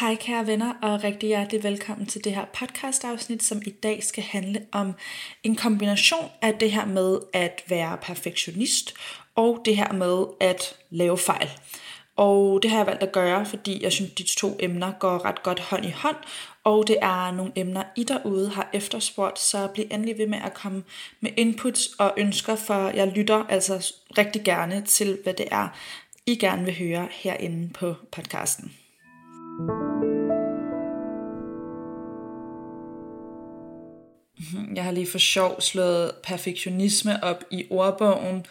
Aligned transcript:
Hej 0.00 0.16
kære 0.16 0.46
venner, 0.46 0.74
og 0.82 1.04
rigtig 1.04 1.26
hjertelig 1.26 1.62
velkommen 1.62 2.06
til 2.06 2.24
det 2.24 2.34
her 2.34 2.44
podcast 2.44 3.04
afsnit, 3.04 3.42
som 3.42 3.62
i 3.66 3.70
dag 3.70 4.04
skal 4.04 4.24
handle 4.24 4.66
om 4.72 4.94
en 5.42 5.56
kombination 5.56 6.30
af 6.42 6.54
det 6.54 6.72
her 6.72 6.84
med 6.84 7.18
at 7.32 7.62
være 7.68 7.98
perfektionist, 8.02 8.94
og 9.34 9.62
det 9.64 9.76
her 9.76 9.92
med 9.92 10.24
at 10.40 10.76
lave 10.90 11.18
fejl. 11.18 11.50
Og 12.16 12.62
det 12.62 12.70
har 12.70 12.78
jeg 12.78 12.86
valgt 12.86 13.02
at 13.02 13.12
gøre, 13.12 13.46
fordi 13.46 13.82
jeg 13.82 13.92
synes, 13.92 14.10
at 14.10 14.18
de 14.18 14.24
to 14.36 14.56
emner 14.60 14.92
går 14.98 15.24
ret 15.24 15.42
godt 15.42 15.60
hånd 15.60 15.84
i 15.84 15.90
hånd, 15.90 16.16
og 16.64 16.86
det 16.86 16.96
er 17.02 17.30
nogle 17.30 17.52
emner, 17.56 17.82
I 17.96 18.04
derude 18.04 18.50
har 18.50 18.70
efterspurgt, 18.72 19.38
så 19.38 19.68
bliv 19.74 19.86
endelig 19.90 20.18
ved 20.18 20.26
med 20.26 20.38
at 20.44 20.54
komme 20.54 20.82
med 21.20 21.30
inputs 21.36 21.88
og 21.98 22.14
ønsker, 22.16 22.56
for 22.56 22.88
jeg 22.88 23.08
lytter 23.08 23.44
altså 23.48 23.94
rigtig 24.18 24.44
gerne 24.44 24.82
til, 24.86 25.18
hvad 25.22 25.34
det 25.34 25.46
er, 25.50 25.68
i 26.30 26.34
gerne 26.34 26.64
vil 26.64 26.78
høre 26.78 27.08
herinde 27.10 27.72
på 27.72 27.94
podcasten. 28.12 28.72
Mhm, 34.38 34.76
jeg 34.76 34.84
har 34.84 34.90
lige 34.90 35.10
for 35.10 35.18
sjov 35.18 35.60
slået 35.60 36.12
perfektionisme 36.24 37.24
op 37.24 37.44
i 37.50 37.66
ordbogen, 37.70 38.46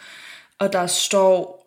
og 0.58 0.72
der 0.72 0.86
står, 0.86 1.66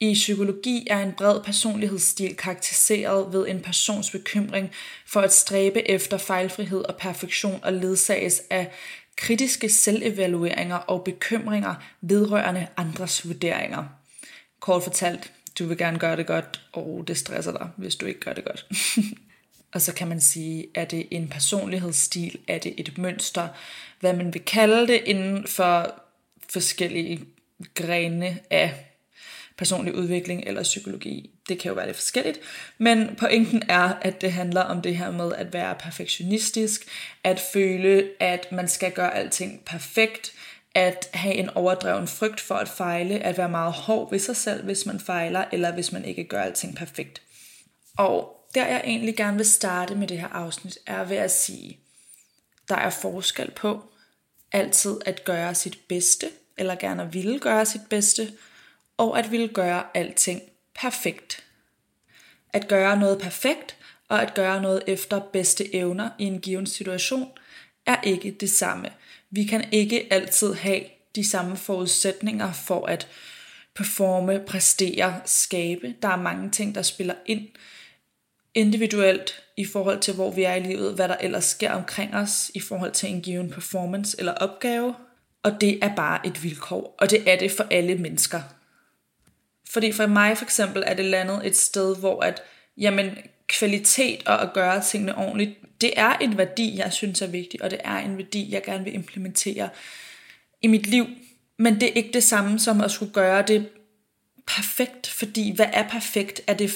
i 0.00 0.14
psykologi 0.14 0.86
er 0.90 1.02
en 1.02 1.12
bred 1.12 1.40
personlighedsstil 1.40 2.36
karakteriseret 2.36 3.32
ved 3.32 3.48
en 3.48 3.60
persons 3.60 4.10
bekymring 4.10 4.70
for 5.06 5.20
at 5.20 5.32
stræbe 5.32 5.88
efter 5.88 6.18
fejlfrihed 6.18 6.82
og 6.82 6.96
perfektion 6.96 7.60
og 7.62 7.72
ledsages 7.72 8.42
af 8.50 8.72
kritiske 9.16 9.68
selvevalueringer 9.68 10.76
og 10.76 11.04
bekymringer 11.04 11.74
vedrørende 12.00 12.66
andres 12.76 13.28
vurderinger. 13.28 14.03
Kort 14.64 14.82
fortalt, 14.82 15.32
du 15.58 15.66
vil 15.66 15.78
gerne 15.78 15.98
gøre 15.98 16.16
det 16.16 16.26
godt, 16.26 16.60
og 16.72 17.04
det 17.06 17.16
stresser 17.16 17.52
dig, 17.52 17.68
hvis 17.76 17.94
du 17.94 18.06
ikke 18.06 18.20
gør 18.20 18.32
det 18.32 18.44
godt. 18.44 18.66
og 19.74 19.80
så 19.80 19.94
kan 19.94 20.08
man 20.08 20.20
sige, 20.20 20.66
er 20.74 20.84
det 20.84 21.08
en 21.10 21.28
personlighedsstil, 21.28 22.38
er 22.48 22.58
det 22.58 22.74
et 22.76 22.98
mønster, 22.98 23.48
hvad 24.00 24.12
man 24.12 24.34
vil 24.34 24.44
kalde 24.44 24.86
det 24.86 25.02
inden 25.06 25.46
for 25.46 25.94
forskellige 26.52 27.24
grene 27.74 28.38
af 28.50 28.74
personlig 29.56 29.94
udvikling 29.94 30.42
eller 30.46 30.62
psykologi. 30.62 31.30
Det 31.48 31.58
kan 31.58 31.68
jo 31.68 31.74
være 31.74 31.86
lidt 31.86 31.96
forskelligt, 31.96 32.40
men 32.78 33.16
pointen 33.16 33.62
er, 33.68 33.92
at 34.02 34.20
det 34.20 34.32
handler 34.32 34.60
om 34.60 34.82
det 34.82 34.96
her 34.96 35.10
med 35.10 35.32
at 35.32 35.52
være 35.52 35.74
perfektionistisk, 35.74 36.88
at 37.24 37.40
føle, 37.52 38.10
at 38.20 38.52
man 38.52 38.68
skal 38.68 38.92
gøre 38.92 39.14
alting 39.14 39.64
perfekt, 39.66 40.32
at 40.74 41.10
have 41.14 41.34
en 41.34 41.50
overdreven 41.50 42.08
frygt 42.08 42.40
for 42.40 42.54
at 42.54 42.68
fejle, 42.68 43.18
at 43.18 43.38
være 43.38 43.48
meget 43.48 43.72
hård 43.72 44.10
ved 44.10 44.18
sig 44.18 44.36
selv, 44.36 44.64
hvis 44.64 44.86
man 44.86 45.00
fejler, 45.00 45.44
eller 45.52 45.72
hvis 45.72 45.92
man 45.92 46.04
ikke 46.04 46.24
gør 46.24 46.42
alting 46.42 46.76
perfekt. 46.76 47.22
Og 47.98 48.46
der 48.54 48.66
jeg 48.66 48.82
egentlig 48.84 49.16
gerne 49.16 49.36
vil 49.36 49.46
starte 49.46 49.94
med 49.94 50.08
det 50.08 50.20
her 50.20 50.28
afsnit, 50.28 50.78
er 50.86 51.04
ved 51.04 51.16
at 51.16 51.30
sige, 51.30 51.78
der 52.68 52.76
er 52.76 52.90
forskel 52.90 53.50
på 53.50 53.82
altid 54.52 55.00
at 55.06 55.24
gøre 55.24 55.54
sit 55.54 55.78
bedste, 55.88 56.30
eller 56.56 56.74
gerne 56.74 57.02
at 57.02 57.14
ville 57.14 57.38
gøre 57.38 57.66
sit 57.66 57.80
bedste, 57.90 58.32
og 58.96 59.18
at 59.18 59.30
ville 59.30 59.48
gøre 59.48 59.84
alting 59.94 60.42
perfekt. 60.74 61.44
At 62.52 62.68
gøre 62.68 62.96
noget 62.96 63.18
perfekt, 63.18 63.76
og 64.08 64.22
at 64.22 64.34
gøre 64.34 64.62
noget 64.62 64.82
efter 64.86 65.20
bedste 65.20 65.74
evner 65.74 66.10
i 66.18 66.24
en 66.24 66.40
given 66.40 66.66
situation, 66.66 67.30
er 67.86 68.00
ikke 68.02 68.30
det 68.30 68.50
samme. 68.50 68.90
Vi 69.34 69.44
kan 69.44 69.68
ikke 69.72 70.12
altid 70.12 70.54
have 70.54 70.80
de 71.14 71.28
samme 71.28 71.56
forudsætninger 71.56 72.52
for 72.52 72.86
at 72.86 73.08
performe, 73.74 74.40
præstere, 74.46 75.20
skabe. 75.24 75.94
Der 76.02 76.08
er 76.08 76.22
mange 76.22 76.50
ting, 76.50 76.74
der 76.74 76.82
spiller 76.82 77.14
ind 77.26 77.48
individuelt 78.54 79.42
i 79.56 79.64
forhold 79.64 80.00
til, 80.00 80.14
hvor 80.14 80.30
vi 80.30 80.42
er 80.42 80.54
i 80.54 80.60
livet, 80.60 80.94
hvad 80.94 81.08
der 81.08 81.16
ellers 81.16 81.44
sker 81.44 81.72
omkring 81.72 82.14
os 82.14 82.50
i 82.54 82.60
forhold 82.60 82.92
til 82.92 83.08
en 83.08 83.20
given 83.20 83.50
performance 83.50 84.16
eller 84.18 84.32
opgave. 84.32 84.94
Og 85.42 85.60
det 85.60 85.84
er 85.84 85.94
bare 85.94 86.26
et 86.26 86.42
vilkår, 86.42 86.94
og 86.98 87.10
det 87.10 87.30
er 87.30 87.38
det 87.38 87.50
for 87.50 87.66
alle 87.70 87.94
mennesker. 87.94 88.40
Fordi 89.70 89.92
for 89.92 90.06
mig 90.06 90.38
for 90.38 90.44
eksempel 90.44 90.82
er 90.86 90.94
det 90.94 91.04
landet 91.04 91.46
et 91.46 91.56
sted, 91.56 91.96
hvor 91.96 92.20
at, 92.20 92.42
jamen, 92.76 93.18
kvalitet 93.48 94.22
og 94.26 94.42
at 94.42 94.52
gøre 94.52 94.82
tingene 94.82 95.18
ordentligt, 95.18 95.80
det 95.80 95.92
er 95.96 96.12
en 96.12 96.38
værdi, 96.38 96.76
jeg 96.78 96.92
synes 96.92 97.22
er 97.22 97.26
vigtig, 97.26 97.62
og 97.62 97.70
det 97.70 97.80
er 97.84 97.96
en 97.96 98.18
værdi, 98.18 98.52
jeg 98.52 98.62
gerne 98.62 98.84
vil 98.84 98.94
implementere 98.94 99.68
i 100.62 100.66
mit 100.66 100.86
liv. 100.86 101.06
Men 101.58 101.74
det 101.74 101.82
er 101.82 101.92
ikke 101.92 102.12
det 102.12 102.24
samme 102.24 102.58
som 102.58 102.80
at 102.80 102.90
skulle 102.90 103.12
gøre 103.12 103.42
det 103.42 103.68
perfekt, 104.46 105.06
fordi 105.06 105.54
hvad 105.54 105.66
er 105.72 105.88
perfekt? 105.88 106.40
Er 106.46 106.54
det, 106.54 106.74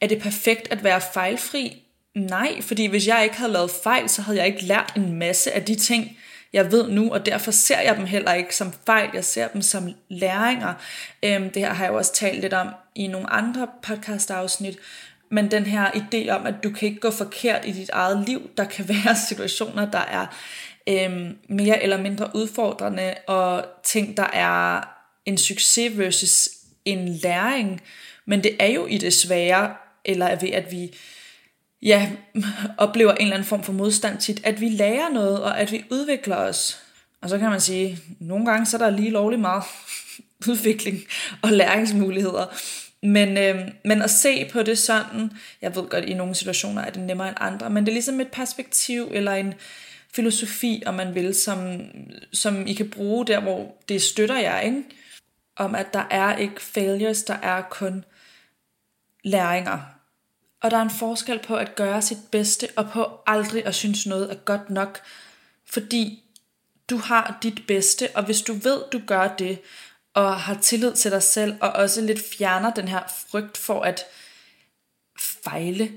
er 0.00 0.06
det 0.06 0.18
perfekt 0.18 0.72
at 0.72 0.84
være 0.84 1.00
fejlfri? 1.14 1.82
Nej, 2.14 2.62
fordi 2.62 2.86
hvis 2.86 3.06
jeg 3.06 3.24
ikke 3.24 3.36
havde 3.36 3.52
lavet 3.52 3.70
fejl, 3.82 4.08
så 4.08 4.22
havde 4.22 4.38
jeg 4.38 4.46
ikke 4.46 4.64
lært 4.64 4.92
en 4.96 5.12
masse 5.12 5.52
af 5.52 5.64
de 5.64 5.74
ting, 5.74 6.18
jeg 6.52 6.72
ved 6.72 6.88
nu, 6.88 7.12
og 7.12 7.26
derfor 7.26 7.50
ser 7.50 7.80
jeg 7.80 7.96
dem 7.96 8.06
heller 8.06 8.32
ikke 8.32 8.56
som 8.56 8.72
fejl, 8.86 9.10
jeg 9.14 9.24
ser 9.24 9.48
dem 9.48 9.62
som 9.62 9.94
læringer. 10.08 10.74
Øhm, 11.22 11.50
det 11.50 11.62
her 11.62 11.72
har 11.72 11.84
jeg 11.84 11.92
jo 11.92 11.96
også 11.96 12.14
talt 12.14 12.40
lidt 12.40 12.52
om 12.52 12.68
i 12.94 13.06
nogle 13.06 13.32
andre 13.32 13.68
podcast-afsnit, 13.82 14.78
men 15.32 15.50
den 15.50 15.66
her 15.66 15.90
idé 15.90 16.30
om, 16.30 16.46
at 16.46 16.54
du 16.64 16.70
kan 16.70 16.88
ikke 16.88 17.00
gå 17.00 17.10
forkert 17.10 17.66
i 17.66 17.72
dit 17.72 17.90
eget 17.90 18.24
liv, 18.26 18.50
der 18.56 18.64
kan 18.64 18.88
være 19.04 19.16
situationer, 19.28 19.90
der 19.90 19.98
er 19.98 20.26
øhm, 20.88 21.36
mere 21.48 21.82
eller 21.82 22.02
mindre 22.02 22.30
udfordrende, 22.34 23.14
og 23.26 23.64
ting, 23.84 24.16
der 24.16 24.26
er 24.32 24.80
en 25.26 25.38
succes 25.38 25.98
versus 25.98 26.48
en 26.84 27.08
læring, 27.08 27.80
men 28.26 28.44
det 28.44 28.56
er 28.60 28.66
jo 28.66 28.86
i 28.86 28.98
det 28.98 29.12
svære, 29.12 29.74
eller 30.04 30.40
ved 30.40 30.50
at 30.50 30.72
vi 30.72 30.94
ja, 31.82 32.10
oplever 32.78 33.12
en 33.12 33.22
eller 33.22 33.34
anden 33.34 33.48
form 33.48 33.62
for 33.62 33.72
modstand 33.72 34.18
tit, 34.18 34.40
at 34.44 34.60
vi 34.60 34.68
lærer 34.68 35.08
noget, 35.08 35.42
og 35.42 35.60
at 35.60 35.72
vi 35.72 35.84
udvikler 35.90 36.36
os. 36.36 36.80
Og 37.22 37.28
så 37.28 37.38
kan 37.38 37.50
man 37.50 37.60
sige, 37.60 37.98
nogle 38.20 38.46
gange 38.46 38.66
så 38.66 38.76
er 38.76 38.78
der 38.78 38.90
lige 38.90 39.10
lovlig 39.10 39.40
meget 39.40 39.64
udvikling 40.48 41.00
og 41.42 41.52
læringsmuligheder. 41.52 42.46
Men, 43.02 43.38
øh, 43.38 43.68
men 43.84 44.02
at 44.02 44.10
se 44.10 44.50
på 44.52 44.62
det 44.62 44.78
sådan, 44.78 45.30
jeg 45.62 45.76
ved 45.76 45.88
godt, 45.88 46.04
i 46.04 46.14
nogle 46.14 46.34
situationer 46.34 46.82
er 46.82 46.90
det 46.90 47.02
nemmere 47.02 47.28
end 47.28 47.36
andre, 47.40 47.70
men 47.70 47.84
det 47.86 47.92
er 47.92 47.94
ligesom 47.94 48.20
et 48.20 48.30
perspektiv 48.32 49.08
eller 49.12 49.32
en 49.32 49.54
filosofi, 50.12 50.82
om 50.86 50.94
man 50.94 51.14
vil, 51.14 51.34
som, 51.34 51.80
som 52.32 52.66
I 52.66 52.72
kan 52.72 52.90
bruge 52.90 53.26
der, 53.26 53.40
hvor 53.40 53.76
det 53.88 54.02
støtter 54.02 54.38
jer, 54.38 54.60
ikke? 54.60 54.82
Om 55.56 55.74
at 55.74 55.94
der 55.94 56.04
er 56.10 56.36
ikke 56.36 56.62
failures, 56.62 57.22
der 57.22 57.34
er 57.34 57.62
kun 57.62 58.04
læringer. 59.24 59.78
Og 60.62 60.70
der 60.70 60.76
er 60.76 60.82
en 60.82 60.90
forskel 60.90 61.38
på 61.38 61.56
at 61.56 61.74
gøre 61.74 62.02
sit 62.02 62.18
bedste, 62.30 62.68
og 62.76 62.90
på 62.90 63.20
aldrig 63.26 63.66
at 63.66 63.74
synes 63.74 64.06
noget 64.06 64.30
er 64.30 64.34
godt 64.34 64.70
nok, 64.70 65.00
fordi 65.66 66.24
du 66.90 66.96
har 66.96 67.38
dit 67.42 67.66
bedste, 67.66 68.08
og 68.14 68.24
hvis 68.24 68.42
du 68.42 68.52
ved, 68.52 68.82
du 68.92 69.00
gør 69.06 69.28
det, 69.28 69.58
og 70.14 70.40
har 70.40 70.54
tillid 70.54 70.92
til 70.92 71.10
dig 71.10 71.22
selv, 71.22 71.54
og 71.60 71.70
også 71.70 72.00
lidt 72.00 72.20
fjerner 72.36 72.70
den 72.70 72.88
her 72.88 73.00
frygt 73.30 73.56
for 73.56 73.80
at 73.80 74.04
fejle, 75.44 75.92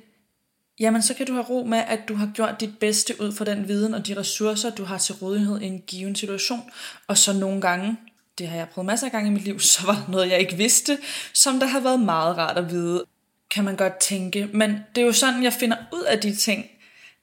jamen 0.79 1.01
så 1.01 1.13
kan 1.13 1.25
du 1.25 1.33
have 1.33 1.45
ro 1.45 1.63
med, 1.63 1.77
at 1.77 1.99
du 2.07 2.15
har 2.15 2.31
gjort 2.33 2.59
dit 2.59 2.79
bedste 2.79 3.21
ud 3.21 3.31
fra 3.31 3.45
den 3.45 3.67
viden 3.67 3.93
og 3.93 4.07
de 4.07 4.19
ressourcer, 4.19 4.69
du 4.69 4.83
har 4.83 4.97
til 4.97 5.15
rådighed 5.15 5.61
i 5.61 5.65
en 5.65 5.81
given 5.87 6.15
situation. 6.15 6.71
Og 7.07 7.17
så 7.17 7.33
nogle 7.33 7.61
gange, 7.61 7.97
det 8.37 8.47
har 8.47 8.57
jeg 8.57 8.69
prøvet 8.69 8.85
masser 8.85 9.05
af 9.05 9.11
gange 9.11 9.29
i 9.29 9.33
mit 9.33 9.43
liv, 9.43 9.59
så 9.73 9.85
var 9.85 10.05
noget, 10.09 10.29
jeg 10.29 10.39
ikke 10.39 10.57
vidste, 10.57 10.97
som 11.33 11.59
der 11.59 11.67
har 11.67 11.79
været 11.79 11.99
meget 11.99 12.37
rart 12.37 12.57
at 12.57 12.71
vide, 12.71 13.05
kan 13.51 13.63
man 13.63 13.75
godt 13.75 13.99
tænke. 13.99 14.49
Men 14.53 14.79
det 14.95 15.01
er 15.01 15.05
jo 15.05 15.13
sådan, 15.13 15.43
jeg 15.43 15.53
finder 15.53 15.77
ud 15.93 16.03
af 16.03 16.19
de 16.19 16.35
ting 16.35 16.65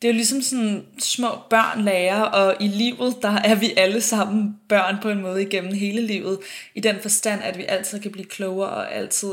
det 0.02 0.08
er 0.08 0.12
jo 0.12 0.16
ligesom 0.16 0.42
sådan 0.42 0.86
små 0.98 1.28
børn 1.50 1.84
lærer, 1.84 2.22
og 2.22 2.56
i 2.60 2.68
livet, 2.68 3.16
der 3.22 3.28
er 3.28 3.54
vi 3.54 3.72
alle 3.76 4.00
sammen 4.00 4.56
børn 4.68 4.96
på 5.02 5.10
en 5.10 5.22
måde 5.22 5.42
igennem 5.42 5.74
hele 5.74 6.06
livet, 6.06 6.38
i 6.74 6.80
den 6.80 6.96
forstand, 7.02 7.42
at 7.42 7.58
vi 7.58 7.64
altid 7.68 8.00
kan 8.00 8.12
blive 8.12 8.26
klogere 8.26 8.70
og 8.70 8.94
altid 8.94 9.32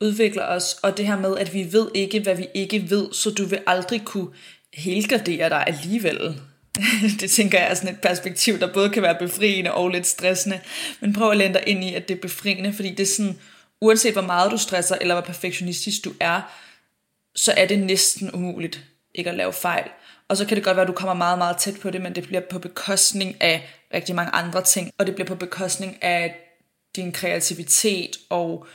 udvikler 0.00 0.44
os, 0.44 0.76
og 0.82 0.96
det 0.96 1.06
her 1.06 1.18
med, 1.18 1.38
at 1.38 1.54
vi 1.54 1.72
ved 1.72 1.88
ikke, 1.94 2.20
hvad 2.20 2.34
vi 2.34 2.46
ikke 2.54 2.90
ved, 2.90 3.12
så 3.12 3.30
du 3.30 3.44
vil 3.44 3.58
aldrig 3.66 4.02
kunne 4.04 4.28
helgardere 4.74 5.48
dig 5.48 5.64
alligevel. 5.66 6.40
det 7.20 7.30
tænker 7.30 7.58
jeg 7.58 7.70
er 7.70 7.74
sådan 7.74 7.94
et 7.94 8.00
perspektiv, 8.00 8.60
der 8.60 8.72
både 8.72 8.90
kan 8.90 9.02
være 9.02 9.18
befriende 9.18 9.72
og 9.72 9.88
lidt 9.88 10.06
stressende. 10.06 10.60
Men 11.00 11.12
prøv 11.12 11.30
at 11.30 11.36
lande 11.36 11.54
dig 11.54 11.62
ind 11.66 11.84
i, 11.84 11.94
at 11.94 12.08
det 12.08 12.16
er 12.16 12.20
befriende, 12.20 12.72
fordi 12.72 12.90
det 12.90 13.00
er 13.00 13.06
sådan, 13.06 13.38
uanset 13.80 14.12
hvor 14.12 14.22
meget 14.22 14.50
du 14.50 14.56
stresser, 14.56 14.96
eller 15.00 15.14
hvor 15.14 15.22
perfektionistisk 15.22 16.04
du 16.04 16.12
er, 16.20 16.40
så 17.36 17.52
er 17.56 17.66
det 17.66 17.78
næsten 17.78 18.30
umuligt 18.34 18.84
ikke 19.18 19.30
at 19.30 19.36
lave 19.36 19.52
fejl. 19.52 19.84
Og 20.28 20.36
så 20.36 20.46
kan 20.46 20.56
det 20.56 20.64
godt 20.64 20.76
være, 20.76 20.82
at 20.82 20.88
du 20.88 20.92
kommer 20.92 21.14
meget, 21.14 21.38
meget 21.38 21.56
tæt 21.56 21.74
på 21.82 21.90
det, 21.90 22.00
men 22.00 22.14
det 22.14 22.24
bliver 22.24 22.42
på 22.50 22.58
bekostning 22.58 23.42
af 23.42 23.68
rigtig 23.94 24.14
mange 24.14 24.32
andre 24.34 24.62
ting. 24.62 24.90
Og 24.98 25.06
det 25.06 25.14
bliver 25.14 25.28
på 25.28 25.34
bekostning 25.34 26.02
af 26.02 26.36
din 26.96 27.12
kreativitet 27.12 28.16
og 28.30 28.66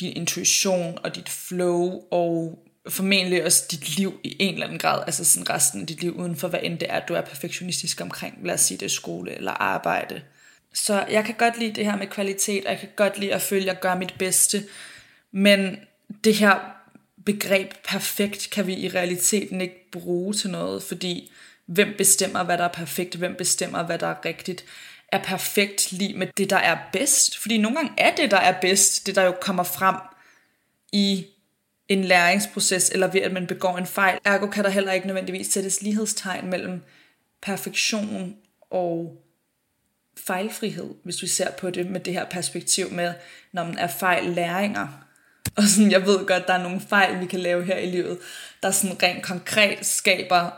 din 0.00 0.16
intuition 0.16 0.98
og 1.04 1.14
dit 1.14 1.28
flow 1.28 2.02
og 2.10 2.58
formentlig 2.88 3.44
også 3.44 3.64
dit 3.70 3.96
liv 3.96 4.20
i 4.24 4.36
en 4.40 4.54
eller 4.54 4.66
anden 4.66 4.78
grad, 4.78 5.02
altså 5.06 5.24
sådan 5.24 5.50
resten 5.50 5.80
af 5.80 5.86
dit 5.86 6.00
liv 6.00 6.16
uden 6.16 6.36
for 6.36 6.48
hvad 6.48 6.60
end 6.62 6.78
det 6.78 6.90
er, 6.90 7.00
du 7.00 7.14
er 7.14 7.20
perfektionistisk 7.20 8.00
omkring, 8.00 8.38
lad 8.44 8.54
os 8.54 8.60
sige 8.60 8.78
det 8.78 8.90
skole 8.90 9.34
eller 9.34 9.52
arbejde. 9.52 10.22
Så 10.74 11.04
jeg 11.10 11.24
kan 11.24 11.34
godt 11.34 11.58
lide 11.58 11.74
det 11.74 11.84
her 11.84 11.96
med 11.96 12.06
kvalitet, 12.06 12.64
og 12.64 12.70
jeg 12.70 12.80
kan 12.80 12.88
godt 12.96 13.18
lide 13.18 13.34
at 13.34 13.42
føle, 13.42 13.62
at 13.62 13.66
jeg 13.66 13.80
gør 13.80 13.94
mit 13.94 14.14
bedste, 14.18 14.64
men 15.32 15.76
det 16.24 16.34
her 16.34 16.79
begreb 17.24 17.72
perfekt 17.88 18.48
kan 18.52 18.66
vi 18.66 18.74
i 18.74 18.88
realiteten 18.88 19.60
ikke 19.60 19.90
bruge 19.92 20.34
til 20.34 20.50
noget, 20.50 20.82
fordi 20.82 21.32
hvem 21.66 21.94
bestemmer, 21.98 22.44
hvad 22.44 22.58
der 22.58 22.64
er 22.64 22.72
perfekt, 22.72 23.14
hvem 23.14 23.34
bestemmer, 23.34 23.82
hvad 23.82 23.98
der 23.98 24.06
er 24.06 24.24
rigtigt. 24.24 24.64
Er 25.12 25.22
perfekt 25.22 25.92
lige 25.92 26.18
med 26.18 26.26
det, 26.36 26.50
der 26.50 26.56
er 26.56 26.78
bedst? 26.92 27.38
Fordi 27.38 27.58
nogle 27.58 27.76
gange 27.76 27.92
er 27.98 28.14
det, 28.14 28.30
der 28.30 28.36
er 28.36 28.60
bedst, 28.60 29.06
det 29.06 29.14
der 29.14 29.22
jo 29.22 29.34
kommer 29.40 29.62
frem 29.62 29.96
i 30.92 31.26
en 31.88 32.04
læringsproces, 32.04 32.90
eller 32.90 33.06
ved 33.06 33.20
at 33.20 33.32
man 33.32 33.46
begår 33.46 33.78
en 33.78 33.86
fejl. 33.86 34.18
Ergo 34.24 34.46
kan 34.46 34.64
der 34.64 34.70
heller 34.70 34.92
ikke 34.92 35.06
nødvendigvis 35.06 35.46
sættes 35.46 35.82
lighedstegn 35.82 36.50
mellem 36.50 36.82
perfektion 37.42 38.36
og 38.70 39.22
fejlfrihed, 40.16 40.94
hvis 41.04 41.22
vi 41.22 41.26
ser 41.26 41.50
på 41.50 41.70
det 41.70 41.86
med 41.86 42.00
det 42.00 42.12
her 42.12 42.24
perspektiv 42.24 42.90
med, 42.90 43.14
når 43.52 43.64
man 43.64 43.78
er 43.78 43.86
fejl 43.86 44.24
læringer. 44.24 45.09
Og 45.56 45.62
sådan, 45.62 45.90
jeg 45.90 46.06
ved 46.06 46.26
godt, 46.26 46.46
der 46.46 46.54
er 46.54 46.62
nogle 46.62 46.80
fejl, 46.88 47.20
vi 47.20 47.26
kan 47.26 47.40
lave 47.40 47.64
her 47.64 47.76
i 47.76 47.90
livet, 47.90 48.18
der 48.62 48.70
sådan 48.70 49.02
rent 49.02 49.22
konkret 49.22 49.86
skaber 49.86 50.50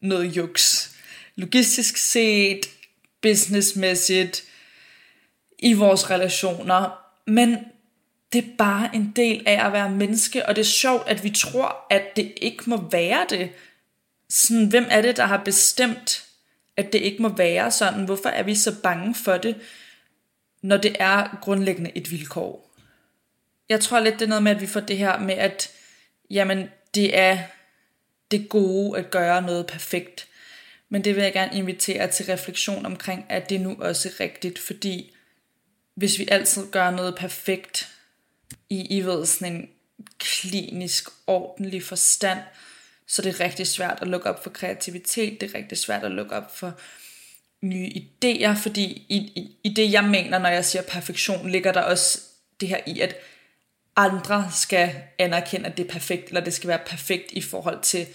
noget 0.00 0.36
juks. 0.36 0.94
Logistisk 1.36 1.96
set, 1.96 2.66
businessmæssigt, 3.22 4.44
i 5.58 5.72
vores 5.72 6.10
relationer. 6.10 6.98
Men 7.26 7.58
det 8.32 8.44
er 8.44 8.48
bare 8.58 8.90
en 8.94 9.12
del 9.16 9.42
af 9.46 9.66
at 9.66 9.72
være 9.72 9.90
menneske, 9.90 10.46
og 10.46 10.56
det 10.56 10.62
er 10.62 10.66
sjovt, 10.66 11.08
at 11.08 11.24
vi 11.24 11.30
tror, 11.30 11.86
at 11.90 12.16
det 12.16 12.32
ikke 12.36 12.70
må 12.70 12.88
være 12.90 13.26
det. 13.30 13.50
Sådan, 14.30 14.66
hvem 14.66 14.86
er 14.90 15.02
det, 15.02 15.16
der 15.16 15.26
har 15.26 15.42
bestemt, 15.44 16.24
at 16.76 16.92
det 16.92 16.98
ikke 16.98 17.22
må 17.22 17.28
være 17.28 17.70
sådan? 17.70 18.04
Hvorfor 18.04 18.28
er 18.28 18.42
vi 18.42 18.54
så 18.54 18.80
bange 18.82 19.14
for 19.14 19.36
det, 19.36 19.56
når 20.62 20.76
det 20.76 20.96
er 20.98 21.38
grundlæggende 21.42 21.90
et 21.94 22.10
vilkår? 22.10 22.71
Jeg 23.72 23.80
tror 23.80 24.00
lidt, 24.00 24.14
det 24.14 24.22
er 24.22 24.28
noget 24.28 24.42
med, 24.42 24.52
at 24.52 24.60
vi 24.60 24.66
får 24.66 24.80
det 24.80 24.98
her 24.98 25.18
med, 25.18 25.34
at 25.34 25.70
jamen, 26.30 26.68
det 26.94 27.18
er 27.18 27.38
det 28.30 28.48
gode 28.48 28.98
at 28.98 29.10
gøre 29.10 29.42
noget 29.42 29.66
perfekt. 29.66 30.28
Men 30.88 31.04
det 31.04 31.16
vil 31.16 31.22
jeg 31.22 31.32
gerne 31.32 31.56
invitere 31.56 32.10
til 32.10 32.26
refleksion 32.26 32.86
omkring, 32.86 33.26
at 33.28 33.50
det 33.50 33.60
nu 33.60 33.76
også 33.78 34.08
er 34.08 34.20
rigtigt, 34.20 34.58
fordi 34.58 35.14
hvis 35.94 36.18
vi 36.18 36.28
altid 36.30 36.70
gør 36.70 36.90
noget 36.90 37.14
perfekt, 37.16 37.88
i, 38.70 38.96
I 38.98 39.00
ved, 39.00 39.26
sådan 39.26 39.52
en 39.54 39.68
klinisk, 40.18 41.08
ordentlig 41.26 41.82
forstand, 41.82 42.38
så 43.06 43.22
det 43.22 43.28
er 43.34 43.44
rigtig 43.44 43.66
svært 43.66 43.98
at 44.00 44.08
lukke 44.08 44.30
op 44.30 44.42
for 44.42 44.50
kreativitet, 44.50 45.40
det 45.40 45.50
er 45.50 45.58
rigtig 45.58 45.78
svært 45.78 46.04
at 46.04 46.10
lukke 46.10 46.34
op 46.34 46.56
for 46.56 46.80
nye 47.62 47.88
idéer, 47.88 48.52
fordi 48.62 49.06
i, 49.08 49.16
i, 49.16 49.56
i 49.64 49.68
det, 49.68 49.92
jeg 49.92 50.04
mener, 50.04 50.38
når 50.38 50.48
jeg 50.48 50.64
siger 50.64 50.82
perfektion, 50.82 51.50
ligger 51.50 51.72
der 51.72 51.80
også 51.80 52.20
det 52.60 52.68
her 52.68 52.80
i, 52.86 53.00
at 53.00 53.16
andre 53.96 54.50
skal 54.52 54.94
anerkende, 55.18 55.66
at 55.66 55.76
det 55.76 55.86
er 55.86 55.90
perfekt, 55.92 56.28
eller 56.28 56.40
det 56.40 56.54
skal 56.54 56.68
være 56.68 56.84
perfekt 56.86 57.32
i 57.32 57.40
forhold 57.40 57.82
til, 57.82 58.06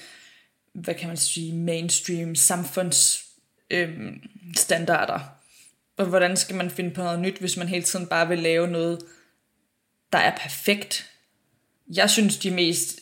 hvad 0.74 0.96
kan 0.96 1.08
man 1.08 1.18
sige, 1.18 1.54
mainstream 1.54 2.36
samfundsstandarder. 2.36 5.14
Øhm, 5.14 5.24
og 5.98 6.06
hvordan 6.06 6.38
skal 6.38 6.56
man 6.56 6.72
finde 6.72 6.92
på 6.92 7.04
noget 7.04 7.20
nyt, 7.20 7.38
hvis 7.38 7.58
man 7.58 7.68
hele 7.68 7.84
tiden 7.84 8.08
bare 8.08 8.28
vil 8.28 8.40
lave 8.40 8.68
noget, 8.68 9.00
der 10.14 10.20
er 10.20 10.38
perfekt. 10.38 11.12
Jeg 11.88 12.10
synes, 12.10 12.38
de 12.38 12.52
mest 12.52 13.00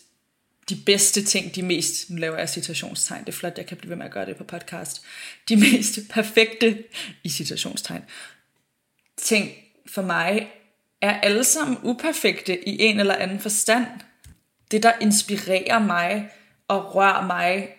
de 0.69 0.75
bedste 0.85 1.23
ting, 1.23 1.55
de 1.55 1.61
mest, 1.61 2.09
nu 2.09 2.17
laver 2.17 2.37
jeg 2.37 2.49
citationstegn, 2.49 3.25
det 3.25 3.29
er 3.29 3.37
flot, 3.37 3.57
jeg 3.57 3.65
kan 3.65 3.77
blive 3.77 3.89
ved 3.89 3.97
med 3.97 4.05
at 4.05 4.11
gøre 4.11 4.25
det 4.25 4.37
på 4.37 4.43
podcast, 4.43 5.01
de 5.49 5.55
mest 5.55 5.99
perfekte, 6.13 6.83
i 7.23 7.29
citationstegn, 7.29 8.01
ting 9.17 9.51
for 9.87 10.01
mig, 10.01 10.51
er 11.01 11.19
alle 11.19 11.43
sammen 11.43 11.77
uperfekte 11.83 12.69
i 12.69 12.81
en 12.81 12.99
eller 12.99 13.15
anden 13.15 13.39
forstand. 13.39 13.85
Det, 14.71 14.83
der 14.83 14.93
inspirerer 15.01 15.79
mig 15.79 16.29
og 16.67 16.95
rører 16.95 17.25
mig 17.25 17.69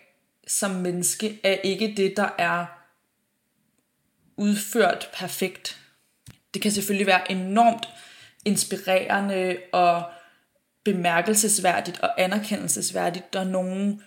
som 0.47 0.71
menneske, 0.71 1.39
er 1.43 1.53
ikke 1.53 1.93
det, 1.97 2.13
der 2.17 2.29
er 2.37 2.65
udført 4.37 5.09
perfekt. 5.13 5.77
Det 6.53 6.61
kan 6.61 6.71
selvfølgelig 6.71 7.07
være 7.07 7.31
enormt 7.31 7.87
inspirerende 8.45 9.57
og 9.71 10.03
bemærkelsesværdigt 10.83 11.99
og 11.99 12.21
anerkendelsesværdigt, 12.21 13.33
når 13.33 13.43
nogen 13.43 14.01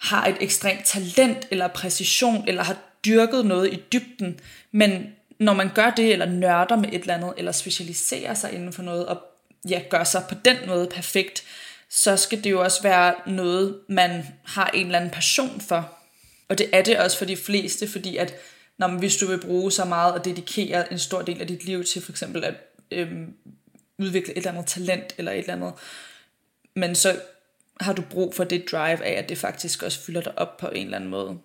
har 0.00 0.26
et 0.26 0.36
ekstremt 0.40 0.84
talent 0.84 1.48
eller 1.50 1.68
præcision, 1.68 2.48
eller 2.48 2.62
har 2.62 2.76
dyrket 3.04 3.46
noget 3.46 3.72
i 3.72 3.82
dybden, 3.92 4.40
men 4.72 5.14
når 5.40 5.54
man 5.54 5.70
gør 5.74 5.90
det, 5.90 6.12
eller 6.12 6.26
nørder 6.26 6.76
med 6.76 6.88
et 6.88 7.00
eller 7.00 7.14
andet, 7.14 7.34
eller 7.36 7.52
specialiserer 7.52 8.34
sig 8.34 8.52
inden 8.52 8.72
for 8.72 8.82
noget, 8.82 9.06
og 9.06 9.22
ja, 9.68 9.82
gør 9.90 10.04
sig 10.04 10.22
på 10.28 10.34
den 10.44 10.56
måde 10.66 10.86
perfekt, 10.86 11.44
så 11.90 12.16
skal 12.16 12.44
det 12.44 12.50
jo 12.50 12.62
også 12.62 12.82
være 12.82 13.14
noget, 13.26 13.80
man 13.88 14.26
har 14.44 14.70
en 14.74 14.86
eller 14.86 14.98
anden 14.98 15.10
passion 15.10 15.60
for. 15.60 15.92
Og 16.48 16.58
det 16.58 16.66
er 16.72 16.82
det 16.82 16.98
også 16.98 17.18
for 17.18 17.24
de 17.24 17.36
fleste, 17.36 17.88
fordi 17.88 18.16
at 18.16 18.34
når 18.78 18.86
man, 18.86 18.98
hvis 18.98 19.16
du 19.16 19.26
vil 19.26 19.40
bruge 19.40 19.72
så 19.72 19.84
meget 19.84 20.14
og 20.14 20.24
dedikere 20.24 20.92
en 20.92 20.98
stor 20.98 21.22
del 21.22 21.40
af 21.40 21.46
dit 21.46 21.64
liv 21.64 21.84
til 21.84 22.02
for 22.02 22.12
eksempel 22.12 22.44
at 22.44 22.54
øhm, 22.90 23.34
udvikle 23.98 24.32
et 24.32 24.36
eller 24.36 24.50
andet 24.50 24.66
talent 24.66 25.14
eller 25.18 25.32
et 25.32 25.38
eller 25.38 25.54
andet, 25.54 25.72
men 26.76 26.94
så 26.94 27.20
har 27.80 27.92
du 27.92 28.02
brug 28.10 28.34
for 28.34 28.44
det 28.44 28.64
drive 28.70 29.04
af, 29.04 29.12
at 29.18 29.28
det 29.28 29.38
faktisk 29.38 29.82
også 29.82 30.00
fylder 30.00 30.20
dig 30.20 30.38
op 30.38 30.56
på 30.56 30.68
en 30.68 30.84
eller 30.84 30.96
anden 30.96 31.10
måde. 31.10 31.38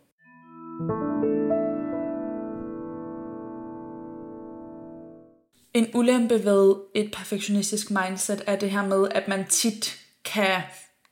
En 5.74 5.88
ulempe 5.94 6.46
ved 6.46 6.76
et 6.96 7.12
perfektionistisk 7.12 7.92
mindset 7.92 8.44
er 8.48 8.56
det 8.56 8.72
her 8.72 8.86
med, 8.86 9.08
at 9.12 9.28
man 9.28 9.48
tit 9.48 10.00
kan 10.26 10.62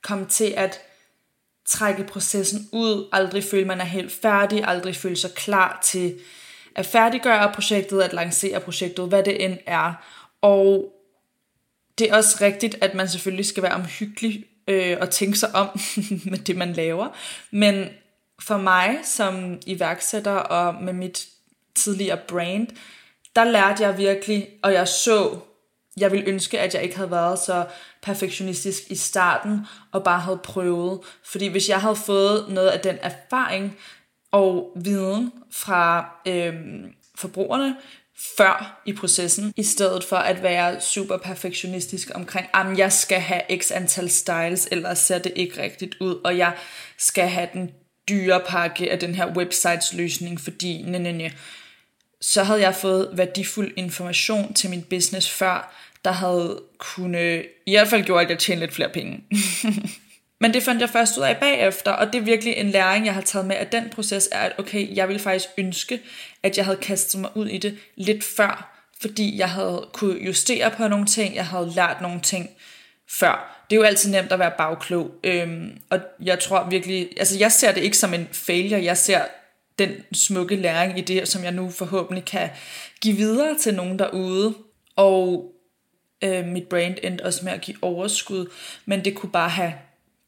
komme 0.02 0.26
til 0.26 0.54
at 0.58 0.80
trække 1.66 2.04
processen 2.04 2.70
ud, 2.72 3.10
aldrig 3.12 3.44
føle, 3.44 3.66
man 3.66 3.82
er 3.82 3.86
helt 3.86 4.12
færdig, 4.12 4.64
aldrig 4.68 4.96
føle 4.96 5.16
sig 5.16 5.32
klar 5.34 5.80
til 5.84 6.20
at 6.76 6.86
færdiggøre 6.86 7.54
projektet, 7.54 8.02
at 8.02 8.14
lancere 8.14 8.60
projektet, 8.60 9.08
hvad 9.08 9.24
det 9.24 9.46
end 9.46 9.58
er. 9.66 9.94
Og 10.42 10.94
det 11.98 12.10
er 12.10 12.16
også 12.16 12.38
rigtigt, 12.42 12.78
at 12.82 12.94
man 12.94 13.10
selvfølgelig 13.10 13.46
skal 13.46 13.64
være 13.64 13.74
omhyggelig 13.76 14.46
øh, 14.68 14.98
og 15.02 15.10
tænke 15.10 15.38
sig 15.40 15.56
om 15.56 15.68
med 16.32 16.38
det, 16.38 16.56
man 16.58 16.74
laver. 16.74 17.08
Men 17.52 17.90
for 18.42 18.58
mig 18.58 19.00
som 19.04 19.60
iværksætter 19.66 20.32
og 20.32 20.84
med 20.84 20.94
mit 20.94 21.28
tidligere 21.76 22.20
brand, 22.28 22.68
der 23.38 23.44
lærte 23.44 23.84
jeg 23.84 23.98
virkelig, 23.98 24.48
og 24.64 24.74
jeg 24.74 24.88
så, 24.88 25.38
jeg 25.98 26.12
ville 26.12 26.28
ønske, 26.28 26.60
at 26.60 26.74
jeg 26.74 26.84
ikke 26.84 26.96
havde 26.96 27.12
været 27.12 27.40
så 27.40 27.66
perfektionistisk 28.02 28.84
i 28.90 28.96
starten, 28.96 29.60
og 29.92 30.04
bare 30.04 30.20
havde 30.20 30.40
prøvet. 30.44 31.00
Fordi 31.26 31.48
hvis 31.48 31.70
jeg 31.70 31.82
havde 31.82 31.96
fået 31.96 32.46
noget 32.50 32.70
af 32.70 32.80
den 32.80 32.98
erfaring 33.02 33.78
og 34.32 34.72
viden 34.76 35.32
fra 35.52 36.12
øh, 36.28 36.54
forbrugerne, 37.16 37.76
før 38.38 38.82
i 38.86 38.94
processen, 38.94 39.54
i 39.56 39.64
stedet 39.64 40.04
for 40.04 40.18
at 40.18 40.44
være 40.44 40.82
super 40.82 41.18
perfektionistisk 41.18 42.12
omkring, 42.16 42.48
at 42.54 42.78
jeg 42.78 42.92
skal 42.92 43.20
have 43.20 43.42
x 43.58 43.72
antal 43.72 44.10
styles, 44.10 44.68
ellers 44.72 45.00
ser 45.00 45.18
det 45.18 45.34
ikke 45.36 45.62
rigtigt 45.62 45.96
ud, 46.02 46.16
og 46.24 46.38
jeg 46.38 46.54
skal 46.98 47.28
have 47.28 47.50
den 47.54 47.72
dyre 48.10 48.42
pakke 48.48 48.92
af 48.92 49.00
den 49.00 49.16
her 49.16 49.36
websites 49.36 49.94
løsning, 49.94 50.42
fordi 50.42 50.82
nej, 50.82 51.02
nej, 51.02 51.12
nej 51.12 51.32
så 52.22 52.44
havde 52.44 52.62
jeg 52.62 52.76
fået 52.76 53.10
værdifuld 53.14 53.72
information 53.76 54.54
til 54.54 54.70
min 54.70 54.82
business 54.82 55.30
før, 55.30 55.74
der 56.06 56.12
havde 56.12 56.62
kunne 56.78 57.44
i 57.66 57.72
hvert 57.72 57.88
fald 57.88 58.04
gjort, 58.04 58.24
at 58.24 58.30
jeg 58.30 58.40
tjente 58.40 58.60
lidt 58.60 58.76
flere 58.76 58.90
penge. 58.90 59.24
Men 60.42 60.54
det 60.54 60.64
fandt 60.64 60.82
jeg 60.82 60.90
først 60.90 61.18
ud 61.18 61.24
af 61.24 61.38
bagefter, 61.38 61.92
og 61.92 62.14
det 62.14 62.16
er 62.16 62.24
virkelig 62.24 62.54
en 62.54 62.70
læring, 62.70 63.06
jeg 63.06 63.14
har 63.14 63.22
taget 63.22 63.48
med 63.48 63.56
af 63.56 63.68
den 63.68 63.90
proces, 63.90 64.30
er, 64.32 64.40
at 64.40 64.54
okay, 64.58 64.96
jeg 64.96 65.08
ville 65.08 65.20
faktisk 65.20 65.50
ønske, 65.58 66.00
at 66.44 66.58
jeg 66.58 66.66
havde 66.66 66.78
kastet 66.78 67.22
mig 67.22 67.38
ud 67.38 67.48
i 67.48 67.58
det 67.58 67.78
lidt 67.96 68.24
før, 68.24 68.80
fordi 69.02 69.38
jeg 69.38 69.50
havde 69.50 69.88
kunne 69.94 70.20
justere 70.20 70.72
på 70.72 70.88
nogle 70.88 71.06
ting, 71.06 71.36
jeg 71.36 71.46
havde 71.48 71.72
lært 71.76 72.02
nogle 72.02 72.22
ting 72.22 72.50
før. 73.10 73.64
det 73.70 73.76
er 73.76 73.80
jo 73.80 73.86
altid 73.86 74.12
nemt 74.12 74.32
at 74.32 74.40
være 74.40 74.52
bagklog, 74.58 75.12
øhm, 75.24 75.78
og 75.90 76.00
jeg 76.24 76.40
tror 76.40 76.70
virkelig, 76.70 77.10
altså 77.18 77.38
jeg 77.38 77.52
ser 77.52 77.72
det 77.72 77.82
ikke 77.82 77.98
som 77.98 78.14
en 78.14 78.28
failure, 78.32 78.84
jeg 78.84 78.98
ser 78.98 79.22
den 79.80 79.92
smukke 80.14 80.56
læring 80.56 80.98
i 80.98 81.02
det, 81.02 81.28
som 81.28 81.44
jeg 81.44 81.52
nu 81.52 81.70
forhåbentlig 81.70 82.26
kan 82.26 82.50
give 83.02 83.16
videre 83.16 83.58
til 83.58 83.74
nogen 83.74 84.00
derude, 84.00 84.54
og 84.96 85.52
øh, 86.24 86.46
mit 86.46 86.68
brand 86.68 86.98
endte 87.04 87.26
også 87.26 87.46
med 87.46 87.52
at 87.54 87.62
give 87.62 87.78
overskud, 87.82 88.52
men 88.86 89.06
det 89.06 89.16
kunne 89.16 89.32
bare 89.32 89.50
have 89.50 89.74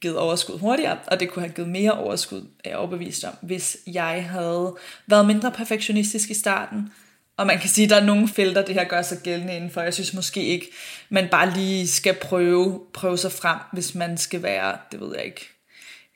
givet 0.02 0.18
overskud 0.18 0.60
hurtigere, 0.60 0.98
og 1.08 1.20
det 1.20 1.30
kunne 1.30 1.44
have 1.44 1.54
givet 1.54 1.70
mere 1.70 1.92
overskud, 1.92 2.42
er 2.64 2.70
jeg 2.70 2.78
overbevist 2.78 3.24
om, 3.24 3.34
hvis 3.42 3.78
jeg 3.88 4.26
havde 4.30 4.76
været 5.08 5.28
mindre 5.28 5.52
perfektionistisk 5.52 6.30
i 6.30 6.34
starten. 6.34 6.94
Og 7.38 7.48
man 7.48 7.60
kan 7.60 7.70
sige, 7.70 7.84
at 7.84 7.90
der 7.90 7.96
er 7.96 8.06
nogle 8.06 8.28
felter, 8.28 8.66
det 8.66 8.76
her 8.76 8.84
gør 8.84 9.02
sig 9.02 9.18
gældende 9.24 9.56
indenfor. 9.56 9.82
Jeg 9.82 9.94
synes 9.94 10.14
måske 10.14 10.44
ikke, 10.44 10.68
man 11.10 11.28
bare 11.32 11.54
lige 11.54 11.88
skal 11.88 12.14
prøve, 12.14 12.82
prøve 12.94 13.18
sig 13.18 13.32
frem, 13.32 13.58
hvis 13.74 13.96
man 13.96 14.18
skal 14.18 14.44
være, 14.44 14.78
det 14.92 15.00
ved 15.00 15.16
jeg 15.16 15.26
ikke, 15.26 15.59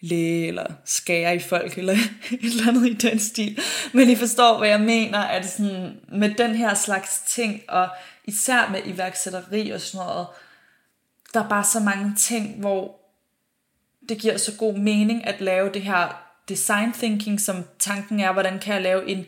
læge 0.04 0.48
eller 0.48 0.66
skære 0.86 1.36
i 1.36 1.40
folk 1.40 1.78
eller 1.78 1.94
et 2.32 2.40
eller 2.42 2.68
andet 2.68 2.90
i 2.90 2.94
den 2.94 3.20
stil. 3.20 3.60
Men 3.94 4.10
I 4.10 4.16
forstår, 4.16 4.58
hvad 4.58 4.70
jeg 4.70 4.82
mener, 4.82 5.20
at 5.20 5.50
sådan, 5.50 6.00
med 6.12 6.34
den 6.34 6.56
her 6.56 6.74
slags 6.74 7.22
ting, 7.28 7.62
og 7.68 7.90
især 8.26 8.70
med 8.72 8.80
iværksætteri 8.86 9.70
og 9.70 9.82
sådan 9.82 10.06
noget, 10.06 10.28
der 11.34 11.44
er 11.44 11.50
bare 11.50 11.64
så 11.64 11.80
mange 11.80 12.16
ting, 12.16 12.60
hvor 12.60 13.00
det 14.10 14.18
giver 14.18 14.38
så 14.38 14.52
god 14.58 14.74
mening 14.74 15.28
at 15.28 15.42
lave 15.42 15.70
det 15.74 15.82
her 15.82 16.24
design 16.50 16.94
thinking, 16.94 17.42
som 17.42 17.64
tanken 17.80 18.20
er, 18.20 18.34
hvordan 18.34 18.60
kan 18.60 18.74
jeg 18.74 18.82
lave 18.82 19.10
en 19.10 19.26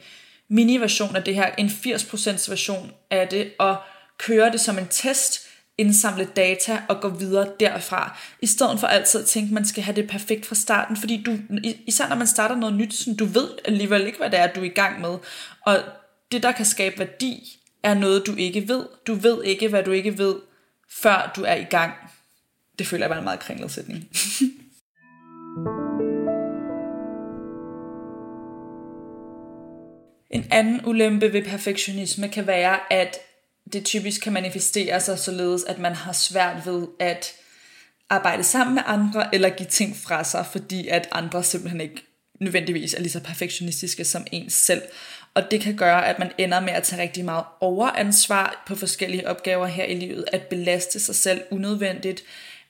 mini-version 0.47 1.15
af 1.15 1.23
det 1.23 1.35
her, 1.35 1.51
en 1.57 1.67
80% 1.67 2.49
version 2.49 2.91
af 3.09 3.27
det, 3.27 3.53
og 3.59 3.77
køre 4.17 4.51
det 4.51 4.59
som 4.59 4.77
en 4.77 4.87
test, 4.87 5.44
indsamle 5.77 6.25
data 6.35 6.81
og 6.89 7.01
gå 7.01 7.09
videre 7.09 7.47
derfra, 7.59 8.17
i 8.41 8.47
stedet 8.47 8.79
for 8.79 8.87
altid 8.87 9.21
at 9.21 9.25
tænke, 9.25 9.47
at 9.47 9.53
man 9.53 9.65
skal 9.65 9.83
have 9.83 9.95
det 9.95 10.09
perfekt 10.09 10.45
fra 10.45 10.55
starten, 10.55 10.97
fordi 10.97 11.23
du, 11.23 11.37
især 11.87 12.09
når 12.09 12.15
man 12.15 12.27
starter 12.27 12.55
noget 12.55 12.75
nyt, 12.75 12.93
sådan, 12.93 13.15
du 13.15 13.25
ved 13.25 13.47
alligevel 13.65 14.05
ikke, 14.05 14.17
hvad 14.17 14.29
det 14.29 14.39
er, 14.39 14.47
du 14.47 14.59
er 14.59 14.65
i 14.65 14.69
gang 14.69 15.01
med, 15.01 15.17
og 15.65 15.77
det, 16.31 16.43
der 16.43 16.51
kan 16.51 16.65
skabe 16.65 16.99
værdi, 16.99 17.59
er 17.83 17.93
noget, 17.93 18.27
du 18.27 18.35
ikke 18.35 18.67
ved. 18.67 18.85
Du 19.07 19.13
ved 19.13 19.43
ikke, 19.43 19.67
hvad 19.67 19.83
du 19.83 19.91
ikke 19.91 20.17
ved, 20.17 20.35
før 20.89 21.31
du 21.35 21.43
er 21.43 21.55
i 21.55 21.63
gang. 21.63 21.93
Det 22.79 22.87
føler 22.87 23.05
jeg 23.05 23.09
var 23.09 23.17
en 23.17 23.23
meget 23.23 23.39
kringlet 23.39 23.71
sætning. 23.71 24.03
En 30.29 30.45
anden 30.51 30.85
ulempe 30.85 31.33
ved 31.33 31.43
perfektionisme 31.43 32.29
kan 32.29 32.47
være, 32.47 32.93
at 32.93 33.17
det 33.73 33.85
typisk 33.85 34.21
kan 34.21 34.33
manifestere 34.33 35.01
sig 35.01 35.19
således, 35.19 35.63
at 35.63 35.79
man 35.79 35.93
har 35.93 36.13
svært 36.13 36.65
ved 36.65 36.87
at 36.99 37.33
arbejde 38.09 38.43
sammen 38.43 38.75
med 38.75 38.83
andre, 38.85 39.35
eller 39.35 39.49
give 39.49 39.69
ting 39.69 39.97
fra 39.97 40.23
sig, 40.23 40.45
fordi 40.51 40.87
at 40.87 41.07
andre 41.11 41.43
simpelthen 41.43 41.81
ikke 41.81 42.05
nødvendigvis 42.41 42.93
er 42.93 42.99
lige 42.99 43.11
så 43.11 43.19
perfektionistiske 43.19 44.05
som 44.05 44.27
en 44.31 44.49
selv. 44.49 44.81
Og 45.33 45.51
det 45.51 45.61
kan 45.61 45.75
gøre, 45.75 46.07
at 46.07 46.19
man 46.19 46.31
ender 46.37 46.59
med 46.59 46.73
at 46.73 46.83
tage 46.83 47.01
rigtig 47.01 47.25
meget 47.25 47.45
overansvar 47.61 48.63
på 48.67 48.75
forskellige 48.75 49.27
opgaver 49.27 49.67
her 49.67 49.83
i 49.83 49.95
livet, 49.95 50.25
at 50.31 50.41
belaste 50.41 50.99
sig 50.99 51.15
selv 51.15 51.41
unødvendigt, 51.51 52.23